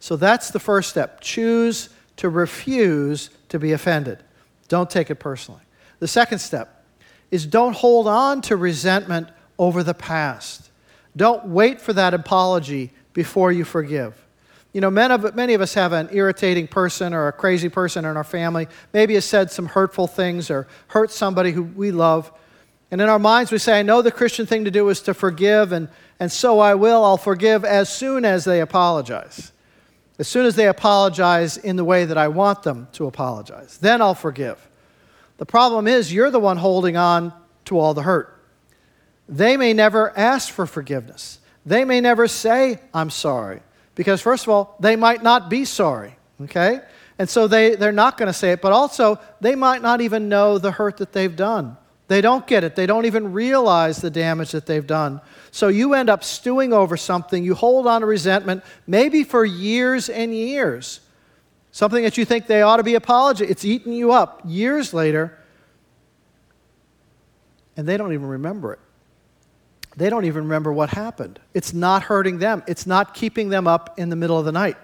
So 0.03 0.17
that's 0.17 0.51
the 0.51 0.59
first 0.59 0.89
step. 0.89 1.21
Choose 1.21 1.87
to 2.17 2.27
refuse 2.27 3.29
to 3.47 3.57
be 3.57 3.71
offended. 3.71 4.17
Don't 4.67 4.89
take 4.89 5.09
it 5.09 5.15
personally. 5.15 5.61
The 5.99 6.09
second 6.09 6.39
step 6.39 6.83
is 7.31 7.45
don't 7.45 7.73
hold 7.73 8.09
on 8.09 8.41
to 8.41 8.57
resentment 8.57 9.29
over 9.57 9.81
the 9.81 9.93
past. 9.93 10.71
Don't 11.15 11.45
wait 11.45 11.79
for 11.79 11.93
that 11.93 12.13
apology 12.13 12.91
before 13.13 13.53
you 13.53 13.63
forgive. 13.63 14.13
You 14.73 14.81
know, 14.81 14.91
many 14.91 15.13
of, 15.13 15.35
many 15.35 15.53
of 15.53 15.61
us 15.61 15.73
have 15.75 15.93
an 15.93 16.09
irritating 16.11 16.67
person 16.67 17.13
or 17.13 17.29
a 17.29 17.31
crazy 17.31 17.69
person 17.69 18.03
in 18.03 18.17
our 18.17 18.25
family. 18.25 18.67
Maybe 18.91 19.13
has 19.13 19.23
said 19.23 19.51
some 19.51 19.67
hurtful 19.67 20.07
things 20.07 20.51
or 20.51 20.67
hurt 20.87 21.11
somebody 21.11 21.53
who 21.53 21.63
we 21.63 21.91
love. 21.91 22.29
And 22.91 22.99
in 22.99 23.07
our 23.07 23.19
minds, 23.19 23.53
we 23.53 23.57
say, 23.57 23.79
I 23.79 23.83
know 23.83 24.01
the 24.01 24.11
Christian 24.11 24.47
thing 24.47 24.65
to 24.65 24.71
do 24.71 24.89
is 24.89 24.99
to 25.03 25.13
forgive, 25.13 25.71
and, 25.71 25.87
and 26.19 26.29
so 26.29 26.59
I 26.59 26.75
will. 26.75 27.05
I'll 27.05 27.15
forgive 27.15 27.63
as 27.63 27.87
soon 27.87 28.25
as 28.25 28.43
they 28.43 28.59
apologize. 28.59 29.52
As 30.23 30.29
soon 30.29 30.45
as 30.45 30.55
they 30.55 30.69
apologize 30.69 31.57
in 31.57 31.75
the 31.75 31.83
way 31.83 32.05
that 32.05 32.17
I 32.17 32.29
want 32.29 32.63
them 32.63 32.87
to 32.93 33.07
apologize. 33.07 33.77
Then 33.79 34.01
I'll 34.01 34.15
forgive. 34.15 34.69
The 35.35 35.45
problem 35.45 35.85
is, 35.85 36.13
you're 36.13 36.31
the 36.31 36.39
one 36.39 36.55
holding 36.55 36.95
on 36.95 37.33
to 37.65 37.77
all 37.77 37.93
the 37.93 38.03
hurt. 38.03 38.41
They 39.27 39.57
may 39.57 39.73
never 39.73 40.17
ask 40.17 40.49
for 40.49 40.65
forgiveness. 40.65 41.39
They 41.65 41.83
may 41.83 41.99
never 41.99 42.29
say, 42.29 42.79
I'm 42.93 43.09
sorry. 43.09 43.63
Because, 43.95 44.21
first 44.21 44.45
of 44.45 44.49
all, 44.51 44.77
they 44.79 44.95
might 44.95 45.23
not 45.23 45.49
be 45.49 45.65
sorry, 45.65 46.15
okay? 46.43 46.79
And 47.19 47.29
so 47.29 47.49
they, 47.49 47.75
they're 47.75 47.91
not 47.91 48.17
going 48.17 48.27
to 48.27 48.33
say 48.33 48.53
it, 48.53 48.61
but 48.61 48.71
also 48.71 49.19
they 49.41 49.55
might 49.55 49.81
not 49.81 49.99
even 49.99 50.29
know 50.29 50.57
the 50.57 50.71
hurt 50.71 50.95
that 50.99 51.11
they've 51.11 51.35
done. 51.35 51.75
They 52.07 52.21
don't 52.21 52.45
get 52.45 52.63
it. 52.63 52.75
They 52.75 52.85
don't 52.85 53.05
even 53.05 53.33
realize 53.33 53.97
the 53.97 54.09
damage 54.09 54.51
that 54.51 54.65
they've 54.65 54.85
done. 54.85 55.21
So 55.51 55.69
you 55.69 55.93
end 55.93 56.09
up 56.09 56.23
stewing 56.23 56.73
over 56.73 56.97
something. 56.97 57.43
You 57.43 57.55
hold 57.55 57.87
on 57.87 58.01
to 58.01 58.07
resentment, 58.07 58.63
maybe 58.85 59.23
for 59.23 59.45
years 59.45 60.09
and 60.09 60.33
years. 60.33 60.99
Something 61.71 62.03
that 62.03 62.17
you 62.17 62.25
think 62.25 62.47
they 62.47 62.61
ought 62.61 62.77
to 62.77 62.83
be 62.83 62.95
apologetic. 62.95 63.49
It's 63.49 63.65
eating 63.65 63.93
you 63.93 64.11
up 64.11 64.41
years 64.45 64.93
later, 64.93 65.37
and 67.77 67.87
they 67.87 67.97
don't 67.97 68.13
even 68.13 68.27
remember 68.27 68.73
it 68.73 68.79
they 69.95 70.09
don't 70.09 70.25
even 70.25 70.43
remember 70.43 70.73
what 70.73 70.89
happened. 70.89 71.39
It's 71.53 71.73
not 71.73 72.03
hurting 72.03 72.39
them, 72.39 72.63
it's 72.67 72.85
not 72.85 73.13
keeping 73.13 73.49
them 73.49 73.67
up 73.67 73.99
in 73.99 74.09
the 74.09 74.15
middle 74.15 74.37
of 74.37 74.45
the 74.45 74.51
night. 74.51 74.77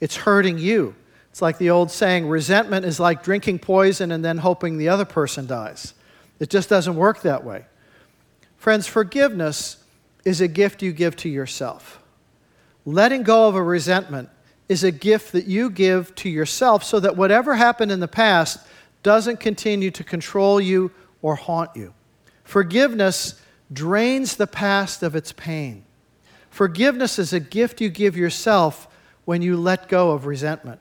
It's 0.00 0.16
hurting 0.16 0.58
you. 0.58 0.94
It's 1.30 1.42
like 1.42 1.58
the 1.58 1.70
old 1.70 1.90
saying 1.90 2.28
resentment 2.28 2.86
is 2.86 3.00
like 3.00 3.24
drinking 3.24 3.58
poison 3.60 4.12
and 4.12 4.24
then 4.24 4.38
hoping 4.38 4.78
the 4.78 4.88
other 4.88 5.04
person 5.04 5.46
dies. 5.46 5.94
It 6.38 6.50
just 6.50 6.68
doesn't 6.68 6.96
work 6.96 7.22
that 7.22 7.44
way. 7.44 7.64
Friends, 8.56 8.86
forgiveness 8.86 9.84
is 10.24 10.40
a 10.40 10.48
gift 10.48 10.82
you 10.82 10.92
give 10.92 11.16
to 11.16 11.28
yourself. 11.28 12.02
Letting 12.86 13.22
go 13.22 13.48
of 13.48 13.54
a 13.54 13.62
resentment 13.62 14.28
is 14.68 14.84
a 14.84 14.90
gift 14.90 15.32
that 15.32 15.46
you 15.46 15.70
give 15.70 16.14
to 16.16 16.28
yourself 16.28 16.84
so 16.84 17.00
that 17.00 17.16
whatever 17.16 17.54
happened 17.54 17.92
in 17.92 18.00
the 18.00 18.08
past 18.08 18.66
doesn't 19.02 19.38
continue 19.38 19.90
to 19.90 20.02
control 20.02 20.60
you 20.60 20.90
or 21.22 21.34
haunt 21.34 21.70
you. 21.74 21.92
Forgiveness 22.42 23.40
drains 23.72 24.36
the 24.36 24.46
past 24.46 25.02
of 25.02 25.14
its 25.14 25.32
pain. 25.32 25.84
Forgiveness 26.50 27.18
is 27.18 27.32
a 27.32 27.40
gift 27.40 27.80
you 27.80 27.88
give 27.88 28.16
yourself 28.16 28.88
when 29.24 29.42
you 29.42 29.56
let 29.56 29.88
go 29.88 30.12
of 30.12 30.26
resentment. 30.26 30.80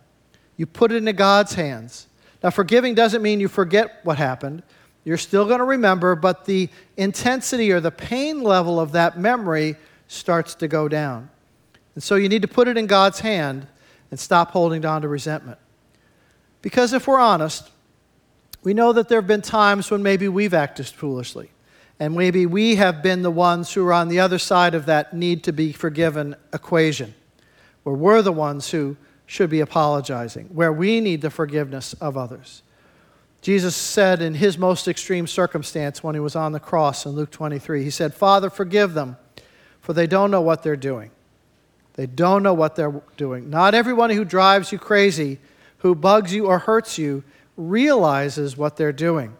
You 0.57 0.65
put 0.65 0.91
it 0.91 0.97
into 0.97 1.13
God's 1.13 1.53
hands. 1.55 2.07
Now, 2.43 2.49
forgiving 2.49 2.93
doesn't 2.93 3.21
mean 3.21 3.39
you 3.39 3.47
forget 3.47 3.99
what 4.03 4.17
happened. 4.17 4.63
You're 5.05 5.17
still 5.17 5.45
going 5.45 5.59
to 5.59 5.65
remember, 5.65 6.15
but 6.15 6.45
the 6.45 6.69
intensity 6.95 7.71
or 7.71 7.79
the 7.79 7.91
pain 7.91 8.41
level 8.41 8.79
of 8.79 8.93
that 8.93 9.19
memory 9.19 9.75
starts 10.07 10.55
to 10.55 10.67
go 10.67 10.87
down. 10.87 11.29
And 11.95 12.03
so 12.03 12.15
you 12.15 12.29
need 12.29 12.41
to 12.41 12.47
put 12.47 12.67
it 12.67 12.77
in 12.77 12.87
God's 12.87 13.19
hand 13.19 13.67
and 14.11 14.19
stop 14.19 14.51
holding 14.51 14.85
on 14.85 15.01
to 15.01 15.07
resentment. 15.07 15.59
Because 16.61 16.93
if 16.93 17.07
we're 17.07 17.19
honest, 17.19 17.69
we 18.63 18.73
know 18.73 18.93
that 18.93 19.09
there 19.09 19.19
have 19.19 19.27
been 19.27 19.41
times 19.41 19.91
when 19.91 20.01
maybe 20.01 20.27
we've 20.27 20.53
acted 20.53 20.87
foolishly. 20.87 21.51
And 21.99 22.15
maybe 22.15 22.45
we 22.45 22.75
have 22.77 23.03
been 23.03 23.21
the 23.21 23.31
ones 23.31 23.73
who 23.73 23.85
are 23.85 23.93
on 23.93 24.07
the 24.07 24.19
other 24.19 24.39
side 24.39 24.73
of 24.73 24.87
that 24.87 25.13
need 25.13 25.43
to 25.43 25.51
be 25.51 25.71
forgiven 25.71 26.35
equation, 26.53 27.13
where 27.83 27.95
we're 27.95 28.21
the 28.21 28.31
ones 28.31 28.71
who 28.71 28.97
should 29.25 29.49
be 29.49 29.59
apologizing, 29.59 30.47
where 30.47 30.73
we 30.73 31.01
need 31.01 31.21
the 31.21 31.29
forgiveness 31.29 31.93
of 31.93 32.17
others. 32.17 32.62
Jesus 33.43 33.75
said 33.75 34.21
in 34.21 34.35
his 34.35 34.57
most 34.57 34.87
extreme 34.87 35.27
circumstance 35.27 36.01
when 36.01 36.15
he 36.15 36.21
was 36.21 36.33
on 36.33 36.53
the 36.53 36.61
cross 36.61 37.05
in 37.05 37.11
Luke 37.11 37.29
23, 37.29 37.83
he 37.83 37.89
said, 37.89 38.13
Father, 38.13 38.49
forgive 38.49 38.93
them, 38.93 39.17
for 39.81 39.91
they 39.91 40.07
don't 40.07 40.31
know 40.31 40.39
what 40.39 40.63
they're 40.63 40.77
doing. 40.77 41.11
They 41.95 42.05
don't 42.05 42.41
know 42.41 42.53
what 42.53 42.77
they're 42.77 43.01
doing. 43.17 43.49
Not 43.49 43.75
everyone 43.75 44.11
who 44.11 44.23
drives 44.23 44.71
you 44.71 44.79
crazy, 44.79 45.39
who 45.79 45.93
bugs 45.93 46.33
you 46.33 46.47
or 46.47 46.57
hurts 46.57 46.97
you, 46.97 47.25
realizes 47.57 48.55
what 48.55 48.77
they're 48.77 48.93
doing. 48.93 49.35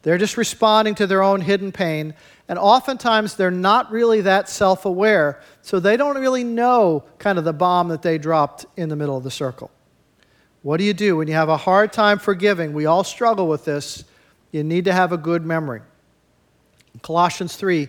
They're 0.00 0.16
just 0.16 0.38
responding 0.38 0.94
to 0.94 1.06
their 1.06 1.22
own 1.22 1.42
hidden 1.42 1.72
pain, 1.72 2.14
And 2.48 2.58
oftentimes 2.58 3.36
they're 3.36 3.50
not 3.50 3.92
really 3.92 4.22
that 4.22 4.48
self 4.48 4.86
aware, 4.86 5.42
so 5.60 5.78
they 5.78 5.98
don't 5.98 6.16
really 6.16 6.42
know 6.42 7.04
kind 7.18 7.38
of 7.38 7.44
the 7.44 7.52
bomb 7.52 7.88
that 7.88 8.00
they 8.00 8.16
dropped 8.16 8.64
in 8.78 8.88
the 8.88 8.96
middle 8.96 9.18
of 9.18 9.24
the 9.24 9.30
circle. 9.30 9.70
What 10.62 10.76
do 10.76 10.84
you 10.84 10.94
do 10.94 11.16
when 11.16 11.28
you 11.28 11.34
have 11.34 11.48
a 11.48 11.56
hard 11.56 11.92
time 11.92 12.18
forgiving? 12.18 12.72
We 12.72 12.86
all 12.86 13.04
struggle 13.04 13.48
with 13.48 13.64
this. 13.64 14.04
You 14.52 14.62
need 14.62 14.84
to 14.84 14.92
have 14.92 15.12
a 15.12 15.16
good 15.16 15.44
memory. 15.44 15.82
In 16.94 17.00
Colossians 17.00 17.56
3, 17.56 17.88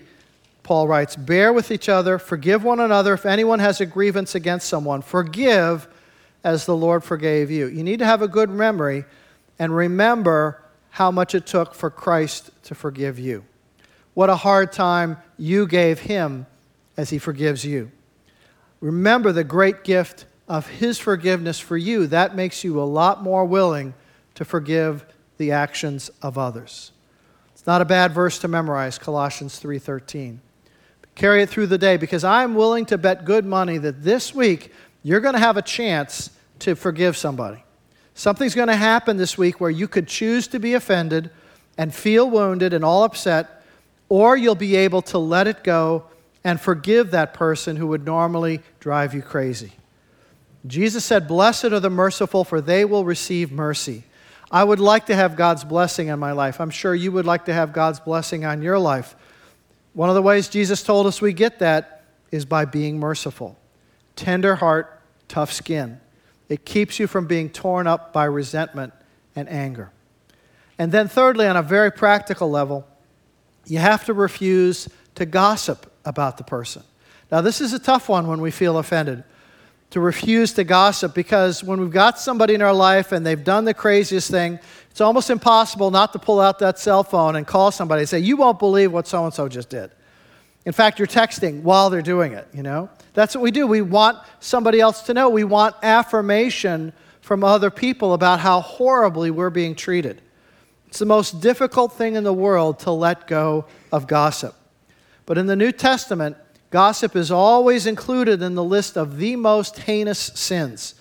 Paul 0.64 0.88
writes, 0.88 1.16
Bear 1.16 1.54
with 1.54 1.72
each 1.72 1.88
other, 1.88 2.18
forgive 2.18 2.64
one 2.64 2.80
another 2.80 3.14
if 3.14 3.26
anyone 3.26 3.60
has 3.60 3.82
a 3.82 3.86
grievance 3.86 4.34
against 4.34 4.68
someone. 4.68 5.02
Forgive 5.02 5.88
as 6.44 6.66
the 6.66 6.76
Lord 6.76 7.04
forgave 7.04 7.52
you. 7.52 7.68
You 7.68 7.84
need 7.84 8.00
to 8.00 8.06
have 8.06 8.22
a 8.22 8.28
good 8.28 8.50
memory 8.50 9.06
and 9.60 9.76
remember 9.76 10.62
how 10.90 11.12
much 11.12 11.36
it 11.36 11.46
took 11.46 11.76
for 11.76 11.90
Christ 11.90 12.52
to 12.64 12.76
forgive 12.76 13.20
you. 13.20 13.44
What 14.14 14.30
a 14.30 14.36
hard 14.36 14.72
time 14.72 15.18
you 15.38 15.68
gave 15.68 16.00
him 16.00 16.46
as 16.98 17.10
he 17.10 17.18
forgives 17.18 17.66
you. 17.66 17.92
Remember 18.80 19.32
the 19.32 19.44
great 19.44 19.84
gift 19.84 20.26
of 20.48 20.68
his 20.68 21.00
forgiveness 21.00 21.60
for 21.60 21.78
you. 21.78 22.08
That 22.08 22.36
makes 22.36 22.64
you 22.64 22.82
a 22.82 22.84
lot 22.84 23.24
more 23.24 23.46
willing 23.46 23.94
to 24.36 24.46
forgive 24.46 25.06
the 25.38 25.52
actions 25.52 26.10
of 26.22 26.38
others. 26.38 26.92
It's 27.54 27.66
not 27.66 27.82
a 27.82 27.86
bad 27.86 28.14
verse 28.14 28.40
to 28.40 28.48
memorize, 28.48 28.98
Colossians 28.98 29.60
3:13. 29.60 30.42
Carry 31.16 31.44
it 31.44 31.50
through 31.50 31.68
the 31.68 31.78
day 31.78 31.98
because 31.98 32.24
I'm 32.24 32.56
willing 32.56 32.86
to 32.88 32.98
bet 32.98 33.24
good 33.26 33.46
money 33.46 33.78
that 33.78 34.04
this 34.04 34.34
week 34.34 34.74
you're 35.04 35.20
going 35.20 35.36
to 35.36 35.40
have 35.40 35.58
a 35.58 35.62
chance 35.62 36.32
to 36.60 36.76
forgive 36.76 37.16
somebody. 37.16 37.64
Something's 38.16 38.56
going 38.56 38.68
to 38.68 38.76
happen 38.76 39.18
this 39.18 39.38
week 39.38 39.60
where 39.60 39.70
you 39.70 39.88
could 39.88 40.08
choose 40.08 40.48
to 40.48 40.60
be 40.60 40.74
offended 40.74 41.30
and 41.78 41.94
feel 41.94 42.30
wounded 42.30 42.74
and 42.74 42.84
all 42.84 43.04
upset, 43.04 43.64
or 44.10 44.38
you'll 44.38 44.56
be 44.56 44.76
able 44.76 45.02
to 45.04 45.18
let 45.18 45.48
it 45.48 45.64
go 45.64 46.06
and 46.44 46.60
forgive 46.60 47.12
that 47.12 47.34
person 47.34 47.78
who 47.78 47.88
would 47.88 48.06
normally 48.06 48.62
drive 48.80 49.14
you 49.14 49.22
crazy. 49.22 49.74
Jesus 50.66 51.04
said, 51.04 51.28
Blessed 51.28 51.66
are 51.66 51.80
the 51.80 51.90
merciful, 51.90 52.44
for 52.44 52.62
they 52.62 52.86
will 52.86 53.04
receive 53.04 53.52
mercy. 53.52 54.04
I 54.52 54.64
would 54.64 54.80
like 54.80 55.08
to 55.08 55.16
have 55.16 55.36
God's 55.36 55.64
blessing 55.64 56.10
on 56.10 56.20
my 56.20 56.32
life. 56.32 56.62
I'm 56.62 56.70
sure 56.70 56.94
you 56.94 57.12
would 57.12 57.26
like 57.26 57.46
to 57.46 57.54
have 57.54 57.74
God's 57.74 58.00
blessing 58.00 58.46
on 58.46 58.62
your 58.62 58.80
life. 58.80 59.16
One 59.94 60.10
of 60.10 60.16
the 60.16 60.22
ways 60.22 60.48
Jesus 60.48 60.84
told 60.84 61.08
us 61.08 61.22
we 61.22 61.34
get 61.34 61.60
that 61.60 62.04
is 62.32 62.46
by 62.46 62.66
being 62.66 63.00
merciful. 63.00 63.58
Tender 64.16 64.56
heart, 64.56 65.02
tough 65.28 65.52
skin. 65.52 66.00
It 66.50 66.66
keeps 66.66 67.00
you 67.00 67.08
from 67.08 67.26
being 67.26 67.50
torn 67.50 67.88
up 67.88 68.14
by 68.14 68.26
resentment 68.26 68.94
and 69.36 69.50
anger. 69.50 69.92
And 70.78 70.92
then, 70.92 71.08
thirdly, 71.08 71.48
on 71.48 71.58
a 71.58 71.62
very 71.62 71.92
practical 71.92 72.50
level, 72.50 72.88
you 73.66 73.80
have 73.80 74.06
to 74.06 74.14
refuse 74.14 74.90
to 75.16 75.26
gossip 75.26 75.92
about 76.06 76.38
the 76.38 76.44
person. 76.44 76.84
Now, 77.32 77.42
this 77.42 77.62
is 77.62 77.74
a 77.74 77.80
tough 77.80 78.10
one 78.10 78.28
when 78.28 78.42
we 78.42 78.52
feel 78.52 78.78
offended 78.78 79.24
to 79.94 80.00
refuse 80.00 80.54
to 80.54 80.64
gossip 80.64 81.14
because 81.14 81.64
when 81.64 81.80
we've 81.80 81.92
got 81.92 82.18
somebody 82.18 82.56
in 82.56 82.64
our 82.64 82.74
life 82.74 83.12
and 83.12 83.24
they've 83.24 83.44
done 83.44 83.64
the 83.64 83.76
craziest 83.76 84.32
thing, 84.32 84.58
it's 84.90 85.02
almost 85.02 85.30
impossible 85.30 85.92
not 85.92 86.12
to 86.14 86.18
pull 86.18 86.40
out 86.40 86.58
that 86.58 86.80
cell 86.80 87.04
phone 87.04 87.36
and 87.36 87.46
call 87.46 87.70
somebody 87.70 88.00
and 88.00 88.10
say, 88.10 88.18
You 88.18 88.36
won't 88.36 88.58
believe 88.58 88.92
what 88.92 89.06
so 89.06 89.24
and 89.24 89.32
so 89.32 89.48
just 89.48 89.70
did. 89.70 89.92
In 90.66 90.74
fact, 90.74 90.98
you're 90.98 91.08
texting 91.08 91.62
while 91.62 91.92
they're 91.92 92.02
doing 92.02 92.34
it, 92.34 92.48
you 92.56 92.64
know? 92.64 92.90
That's 93.14 93.36
what 93.36 93.44
we 93.44 93.52
do. 93.52 93.68
We 93.68 93.84
want 93.84 94.18
somebody 94.40 94.80
else 94.80 95.04
to 95.04 95.14
know. 95.14 95.30
We 95.30 95.44
want 95.44 95.76
affirmation 95.84 96.92
from 97.22 97.44
other 97.44 97.70
people 97.70 98.16
about 98.16 98.40
how 98.40 98.62
horribly 98.62 99.30
we're 99.30 99.52
being 99.52 99.76
treated. 99.76 100.24
It's 100.88 100.98
the 100.98 101.06
most 101.06 101.40
difficult 101.40 101.94
thing 101.94 102.16
in 102.16 102.24
the 102.24 102.34
world 102.34 102.80
to 102.80 102.90
let 102.90 103.28
go 103.28 103.66
of 103.92 104.08
gossip. 104.08 104.56
But 105.28 105.38
in 105.38 105.46
the 105.46 105.56
New 105.56 105.72
Testament, 105.72 106.36
gossip 106.74 107.16
is 107.16 107.30
always 107.30 107.86
included 107.86 108.42
in 108.42 108.56
the 108.56 108.64
list 108.64 108.98
of 108.98 109.18
the 109.18 109.36
most 109.36 109.78
heinous 109.78 110.18
sins. 110.18 110.96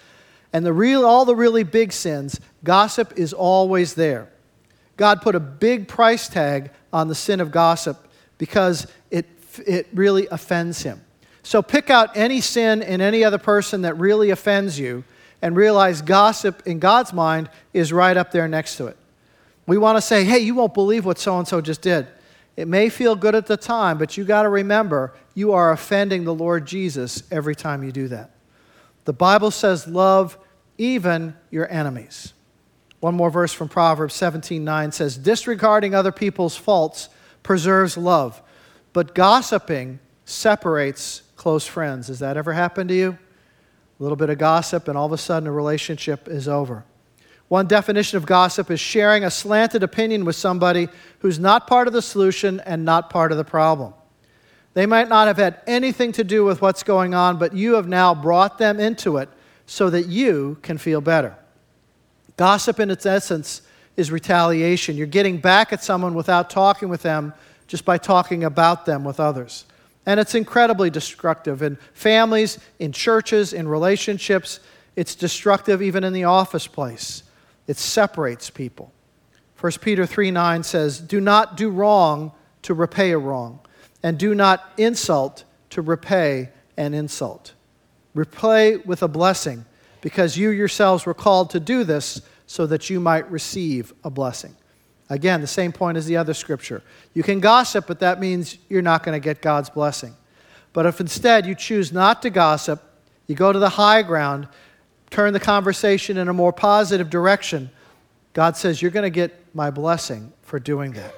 And 0.52 0.66
the 0.66 0.72
real, 0.72 1.06
all 1.06 1.24
the 1.24 1.34
really 1.34 1.62
big 1.62 1.94
sins, 1.94 2.38
gossip 2.62 3.14
is 3.16 3.32
always 3.32 3.94
there. 3.94 4.28
God 4.98 5.22
put 5.22 5.34
a 5.34 5.40
big 5.40 5.88
price 5.88 6.28
tag 6.28 6.72
on 6.92 7.08
the 7.08 7.14
sin 7.14 7.40
of 7.40 7.50
gossip 7.50 8.06
because 8.36 8.86
it, 9.10 9.24
it 9.66 9.88
really 9.94 10.26
offends 10.26 10.82
him. 10.82 11.00
So 11.42 11.62
pick 11.62 11.88
out 11.88 12.18
any 12.18 12.42
sin 12.42 12.82
in 12.82 13.00
any 13.00 13.24
other 13.24 13.38
person 13.38 13.80
that 13.82 13.96
really 13.96 14.28
offends 14.28 14.78
you 14.78 15.04
and 15.40 15.56
realize 15.56 16.02
gossip 16.02 16.66
in 16.66 16.80
God's 16.80 17.14
mind 17.14 17.48
is 17.72 17.94
right 17.94 18.18
up 18.18 18.30
there 18.30 18.46
next 18.46 18.76
to 18.76 18.88
it. 18.88 18.98
We 19.66 19.78
want 19.78 19.96
to 19.96 20.02
say, 20.02 20.24
hey, 20.24 20.40
you 20.40 20.54
won't 20.54 20.74
believe 20.74 21.06
what 21.06 21.18
so 21.18 21.38
and 21.38 21.48
so 21.48 21.62
just 21.62 21.80
did. 21.80 22.08
It 22.56 22.68
may 22.68 22.88
feel 22.88 23.16
good 23.16 23.34
at 23.34 23.46
the 23.46 23.56
time, 23.56 23.98
but 23.98 24.16
you 24.16 24.24
got 24.24 24.42
to 24.42 24.48
remember 24.48 25.14
you 25.34 25.52
are 25.52 25.72
offending 25.72 26.24
the 26.24 26.34
Lord 26.34 26.66
Jesus 26.66 27.22
every 27.30 27.54
time 27.54 27.82
you 27.82 27.92
do 27.92 28.08
that. 28.08 28.30
The 29.04 29.12
Bible 29.12 29.50
says, 29.50 29.86
love 29.86 30.38
even 30.78 31.34
your 31.50 31.70
enemies. 31.70 32.34
One 33.00 33.14
more 33.14 33.30
verse 33.30 33.52
from 33.52 33.68
Proverbs 33.68 34.14
17:9 34.14 34.92
says, 34.92 35.16
disregarding 35.16 35.94
other 35.94 36.12
people's 36.12 36.56
faults 36.56 37.08
preserves 37.42 37.96
love, 37.96 38.40
but 38.92 39.14
gossiping 39.14 39.98
separates 40.24 41.22
close 41.36 41.66
friends. 41.66 42.08
Has 42.08 42.20
that 42.20 42.36
ever 42.36 42.52
happened 42.52 42.90
to 42.90 42.94
you? 42.94 43.18
A 43.98 44.02
little 44.02 44.16
bit 44.16 44.30
of 44.30 44.38
gossip, 44.38 44.86
and 44.86 44.96
all 44.96 45.06
of 45.06 45.12
a 45.12 45.18
sudden 45.18 45.48
a 45.48 45.52
relationship 45.52 46.28
is 46.28 46.46
over. 46.46 46.84
One 47.52 47.66
definition 47.66 48.16
of 48.16 48.24
gossip 48.24 48.70
is 48.70 48.80
sharing 48.80 49.24
a 49.24 49.30
slanted 49.30 49.82
opinion 49.82 50.24
with 50.24 50.36
somebody 50.36 50.88
who's 51.18 51.38
not 51.38 51.66
part 51.66 51.86
of 51.86 51.92
the 51.92 52.00
solution 52.00 52.60
and 52.60 52.82
not 52.82 53.10
part 53.10 53.30
of 53.30 53.36
the 53.36 53.44
problem. 53.44 53.92
They 54.72 54.86
might 54.86 55.10
not 55.10 55.26
have 55.26 55.36
had 55.36 55.60
anything 55.66 56.12
to 56.12 56.24
do 56.24 56.46
with 56.46 56.62
what's 56.62 56.82
going 56.82 57.12
on, 57.12 57.38
but 57.38 57.54
you 57.54 57.74
have 57.74 57.86
now 57.86 58.14
brought 58.14 58.56
them 58.56 58.80
into 58.80 59.18
it 59.18 59.28
so 59.66 59.90
that 59.90 60.06
you 60.06 60.56
can 60.62 60.78
feel 60.78 61.02
better. 61.02 61.36
Gossip, 62.38 62.80
in 62.80 62.90
its 62.90 63.04
essence, 63.04 63.60
is 63.98 64.10
retaliation. 64.10 64.96
You're 64.96 65.06
getting 65.06 65.36
back 65.36 65.74
at 65.74 65.84
someone 65.84 66.14
without 66.14 66.48
talking 66.48 66.88
with 66.88 67.02
them, 67.02 67.34
just 67.66 67.84
by 67.84 67.98
talking 67.98 68.44
about 68.44 68.86
them 68.86 69.04
with 69.04 69.20
others. 69.20 69.66
And 70.06 70.18
it's 70.18 70.34
incredibly 70.34 70.88
destructive 70.88 71.60
in 71.60 71.76
families, 71.92 72.58
in 72.78 72.92
churches, 72.92 73.52
in 73.52 73.68
relationships. 73.68 74.58
It's 74.96 75.14
destructive 75.14 75.82
even 75.82 76.02
in 76.02 76.14
the 76.14 76.24
office 76.24 76.66
place. 76.66 77.24
It 77.66 77.76
separates 77.76 78.50
people. 78.50 78.92
1 79.60 79.72
Peter 79.80 80.06
3 80.06 80.30
9 80.30 80.62
says, 80.62 80.98
Do 80.98 81.20
not 81.20 81.56
do 81.56 81.70
wrong 81.70 82.32
to 82.62 82.74
repay 82.74 83.12
a 83.12 83.18
wrong, 83.18 83.60
and 84.02 84.18
do 84.18 84.34
not 84.34 84.72
insult 84.76 85.44
to 85.70 85.82
repay 85.82 86.50
an 86.76 86.94
insult. 86.94 87.52
Repay 88.14 88.76
with 88.76 89.02
a 89.02 89.08
blessing, 89.08 89.64
because 90.00 90.36
you 90.36 90.50
yourselves 90.50 91.06
were 91.06 91.14
called 91.14 91.50
to 91.50 91.60
do 91.60 91.84
this 91.84 92.22
so 92.46 92.66
that 92.66 92.90
you 92.90 93.00
might 93.00 93.30
receive 93.30 93.92
a 94.04 94.10
blessing. 94.10 94.54
Again, 95.08 95.40
the 95.40 95.46
same 95.46 95.72
point 95.72 95.96
as 95.96 96.06
the 96.06 96.16
other 96.16 96.34
scripture. 96.34 96.82
You 97.14 97.22
can 97.22 97.40
gossip, 97.40 97.86
but 97.86 98.00
that 98.00 98.18
means 98.18 98.58
you're 98.68 98.82
not 98.82 99.02
going 99.02 99.14
to 99.14 99.24
get 99.24 99.42
God's 99.42 99.70
blessing. 99.70 100.14
But 100.72 100.86
if 100.86 101.00
instead 101.00 101.46
you 101.46 101.54
choose 101.54 101.92
not 101.92 102.22
to 102.22 102.30
gossip, 102.30 102.82
you 103.26 103.34
go 103.34 103.52
to 103.52 103.58
the 103.58 103.68
high 103.68 104.02
ground, 104.02 104.48
turn 105.12 105.32
the 105.32 105.40
conversation 105.40 106.16
in 106.16 106.28
a 106.28 106.32
more 106.32 106.52
positive 106.52 107.10
direction, 107.10 107.70
God 108.32 108.56
says, 108.56 108.82
You're 108.82 108.90
going 108.90 109.04
to 109.04 109.10
get 109.10 109.54
my 109.54 109.70
blessing 109.70 110.32
for 110.42 110.58
doing 110.58 110.92
that. 110.92 111.14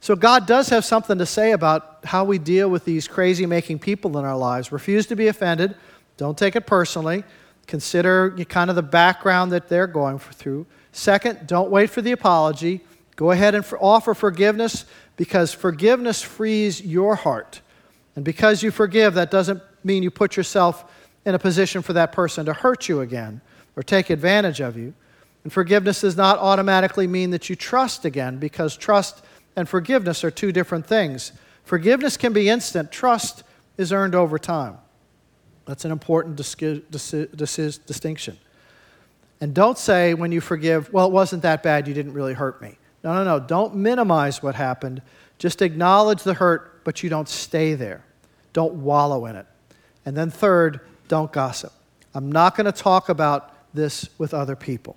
So, 0.00 0.14
God 0.14 0.46
does 0.46 0.68
have 0.68 0.84
something 0.84 1.18
to 1.18 1.26
say 1.26 1.52
about 1.52 2.00
how 2.04 2.24
we 2.24 2.38
deal 2.38 2.68
with 2.68 2.84
these 2.84 3.08
crazy 3.08 3.46
making 3.46 3.80
people 3.80 4.16
in 4.18 4.24
our 4.24 4.36
lives. 4.36 4.70
Refuse 4.70 5.06
to 5.06 5.16
be 5.16 5.26
offended. 5.26 5.74
Don't 6.16 6.38
take 6.38 6.54
it 6.54 6.66
personally. 6.66 7.24
Consider 7.66 8.30
kind 8.48 8.70
of 8.70 8.76
the 8.76 8.82
background 8.82 9.52
that 9.52 9.68
they're 9.68 9.86
going 9.86 10.18
through. 10.18 10.66
Second, 10.92 11.46
don't 11.46 11.70
wait 11.70 11.90
for 11.90 12.00
the 12.00 12.12
apology. 12.12 12.80
Go 13.16 13.32
ahead 13.32 13.54
and 13.54 13.64
offer 13.80 14.14
forgiveness 14.14 14.84
because 15.16 15.52
forgiveness 15.52 16.22
frees 16.22 16.80
your 16.80 17.16
heart. 17.16 17.60
And 18.14 18.24
because 18.24 18.62
you 18.62 18.70
forgive, 18.70 19.14
that 19.14 19.30
doesn't 19.30 19.60
mean 19.84 20.02
you 20.02 20.10
put 20.10 20.36
yourself 20.36 20.90
in 21.24 21.34
a 21.34 21.38
position 21.38 21.82
for 21.82 21.92
that 21.92 22.12
person 22.12 22.46
to 22.46 22.52
hurt 22.52 22.88
you 22.88 23.00
again 23.00 23.40
or 23.76 23.82
take 23.82 24.10
advantage 24.10 24.60
of 24.60 24.76
you. 24.76 24.94
And 25.44 25.52
forgiveness 25.52 26.00
does 26.00 26.16
not 26.16 26.38
automatically 26.38 27.06
mean 27.06 27.30
that 27.30 27.48
you 27.48 27.56
trust 27.56 28.04
again 28.04 28.38
because 28.38 28.76
trust 28.76 29.24
and 29.56 29.68
forgiveness 29.68 30.24
are 30.24 30.30
two 30.30 30.52
different 30.52 30.86
things. 30.86 31.32
Forgiveness 31.64 32.16
can 32.16 32.32
be 32.32 32.48
instant, 32.48 32.90
trust 32.90 33.44
is 33.76 33.92
earned 33.92 34.14
over 34.14 34.38
time. 34.38 34.78
That's 35.66 35.84
an 35.84 35.92
important 35.92 36.36
dis- 36.36 36.54
dis- 36.54 37.26
dis- 37.34 37.78
distinction. 37.78 38.38
And 39.40 39.54
don't 39.54 39.78
say 39.78 40.14
when 40.14 40.32
you 40.32 40.40
forgive, 40.40 40.92
well, 40.92 41.06
it 41.06 41.12
wasn't 41.12 41.42
that 41.42 41.62
bad, 41.62 41.86
you 41.86 41.94
didn't 41.94 42.14
really 42.14 42.34
hurt 42.34 42.60
me. 42.60 42.76
No, 43.04 43.14
no, 43.14 43.24
no. 43.24 43.38
Don't 43.38 43.76
minimize 43.76 44.42
what 44.42 44.54
happened. 44.54 45.02
Just 45.38 45.62
acknowledge 45.62 46.22
the 46.24 46.34
hurt, 46.34 46.82
but 46.84 47.02
you 47.02 47.10
don't 47.10 47.28
stay 47.28 47.74
there. 47.74 48.04
Don't 48.52 48.74
wallow 48.74 49.26
in 49.26 49.36
it. 49.36 49.46
And 50.04 50.16
then, 50.16 50.30
third, 50.30 50.80
don't 51.08 51.32
gossip. 51.32 51.72
I'm 52.14 52.30
not 52.30 52.56
going 52.56 52.66
to 52.66 52.72
talk 52.72 53.08
about 53.08 53.74
this 53.74 54.08
with 54.18 54.34
other 54.34 54.56
people. 54.56 54.96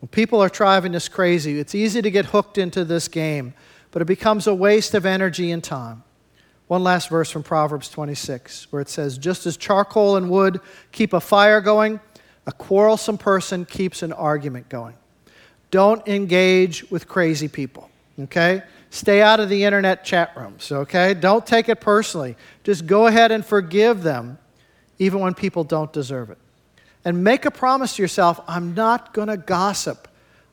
When 0.00 0.08
people 0.08 0.42
are 0.42 0.48
driving 0.48 0.94
us 0.94 1.08
crazy, 1.08 1.58
it's 1.58 1.74
easy 1.74 2.02
to 2.02 2.10
get 2.10 2.26
hooked 2.26 2.58
into 2.58 2.84
this 2.84 3.08
game 3.08 3.54
but 3.92 4.02
it 4.02 4.06
becomes 4.06 4.48
a 4.48 4.54
waste 4.54 4.94
of 4.94 5.06
energy 5.06 5.52
and 5.52 5.62
time. 5.62 6.02
One 6.66 6.82
last 6.82 7.10
verse 7.10 7.30
from 7.30 7.42
Proverbs 7.42 7.90
26, 7.90 8.72
where 8.72 8.82
it 8.82 8.88
says, 8.88 9.18
Just 9.18 9.46
as 9.46 9.56
charcoal 9.56 10.16
and 10.16 10.28
wood 10.30 10.60
keep 10.90 11.12
a 11.12 11.20
fire 11.20 11.60
going, 11.60 12.00
a 12.46 12.52
quarrelsome 12.52 13.18
person 13.18 13.64
keeps 13.64 14.02
an 14.02 14.12
argument 14.12 14.68
going. 14.68 14.94
Don't 15.70 16.06
engage 16.08 16.90
with 16.90 17.06
crazy 17.06 17.46
people, 17.46 17.90
okay? 18.18 18.62
Stay 18.90 19.20
out 19.20 19.40
of 19.40 19.48
the 19.48 19.64
internet 19.64 20.04
chat 20.04 20.32
rooms, 20.36 20.72
okay? 20.72 21.14
Don't 21.14 21.46
take 21.46 21.68
it 21.68 21.80
personally. 21.80 22.36
Just 22.64 22.86
go 22.86 23.06
ahead 23.06 23.30
and 23.30 23.44
forgive 23.44 24.02
them, 24.02 24.38
even 25.02 25.18
when 25.18 25.34
people 25.34 25.64
don't 25.64 25.92
deserve 25.92 26.30
it. 26.30 26.38
And 27.04 27.24
make 27.24 27.44
a 27.44 27.50
promise 27.50 27.96
to 27.96 28.02
yourself 28.02 28.40
I'm 28.46 28.74
not 28.74 29.12
going 29.12 29.28
to 29.28 29.36
gossip. 29.36 30.06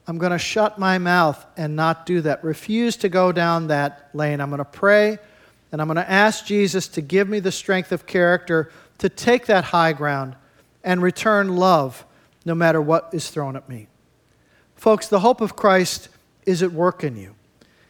I'm 0.07 0.17
going 0.17 0.31
to 0.31 0.39
shut 0.39 0.79
my 0.79 0.97
mouth 0.97 1.45
and 1.55 1.75
not 1.75 2.07
do 2.07 2.21
that. 2.21 2.43
Refuse 2.43 2.97
to 2.97 3.09
go 3.09 3.31
down 3.31 3.67
that 3.67 4.09
lane. 4.13 4.41
I'm 4.41 4.49
going 4.49 4.57
to 4.57 4.65
pray 4.65 5.19
and 5.71 5.79
I'm 5.79 5.88
going 5.88 5.97
to 5.97 6.09
ask 6.09 6.45
Jesus 6.45 6.88
to 6.89 7.01
give 7.01 7.29
me 7.29 7.39
the 7.39 7.51
strength 7.51 7.91
of 7.91 8.07
character 8.07 8.71
to 8.97 9.07
take 9.07 9.45
that 9.45 9.65
high 9.65 9.93
ground 9.93 10.35
and 10.83 11.03
return 11.03 11.55
love 11.55 12.03
no 12.43 12.55
matter 12.55 12.81
what 12.81 13.09
is 13.13 13.29
thrown 13.29 13.55
at 13.55 13.69
me. 13.69 13.88
Folks, 14.75 15.07
the 15.07 15.19
hope 15.19 15.41
of 15.41 15.55
Christ 15.55 16.09
is 16.47 16.63
at 16.63 16.71
work 16.71 17.03
in 17.03 17.15
you. 17.15 17.35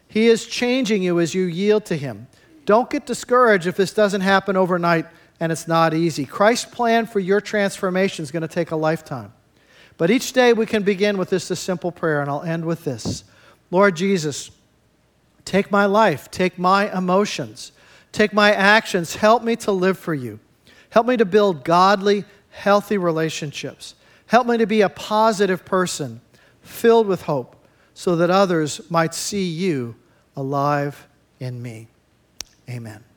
He 0.09 0.27
is 0.27 0.45
changing 0.45 1.03
you 1.03 1.21
as 1.21 1.33
you 1.33 1.45
yield 1.45 1.85
to 1.85 1.95
Him. 1.95 2.27
Don't 2.65 2.89
get 2.89 3.05
discouraged 3.05 3.65
if 3.65 3.77
this 3.77 3.93
doesn't 3.93 4.21
happen 4.21 4.57
overnight 4.57 5.05
and 5.39 5.51
it's 5.51 5.67
not 5.67 5.93
easy. 5.93 6.25
Christ's 6.25 6.65
plan 6.65 7.05
for 7.05 7.19
your 7.19 7.41
transformation 7.41 8.23
is 8.23 8.31
going 8.31 8.41
to 8.41 8.47
take 8.47 8.71
a 8.71 8.75
lifetime. 8.75 9.33
But 9.97 10.11
each 10.11 10.33
day 10.33 10.53
we 10.53 10.65
can 10.65 10.83
begin 10.83 11.17
with 11.17 11.29
this 11.29 11.45
simple 11.59 11.91
prayer, 11.91 12.21
and 12.21 12.29
I'll 12.29 12.43
end 12.43 12.65
with 12.65 12.83
this 12.83 13.23
Lord 13.71 13.95
Jesus, 13.95 14.51
take 15.45 15.71
my 15.71 15.85
life, 15.85 16.31
take 16.31 16.57
my 16.57 16.95
emotions, 16.95 17.71
take 18.11 18.33
my 18.33 18.51
actions, 18.51 19.15
help 19.15 19.43
me 19.43 19.55
to 19.57 19.71
live 19.71 19.97
for 19.97 20.13
you. 20.13 20.39
Help 20.89 21.05
me 21.05 21.17
to 21.17 21.25
build 21.25 21.63
godly, 21.63 22.25
healthy 22.49 22.97
relationships. 22.97 23.95
Help 24.25 24.47
me 24.47 24.57
to 24.57 24.65
be 24.65 24.81
a 24.81 24.89
positive 24.89 25.65
person 25.65 26.21
filled 26.61 27.07
with 27.07 27.23
hope 27.23 27.55
so 27.93 28.15
that 28.15 28.29
others 28.29 28.81
might 28.89 29.13
see 29.13 29.45
you 29.45 29.95
alive 30.35 31.07
in 31.39 31.61
me. 31.61 31.87
Amen. 32.69 33.08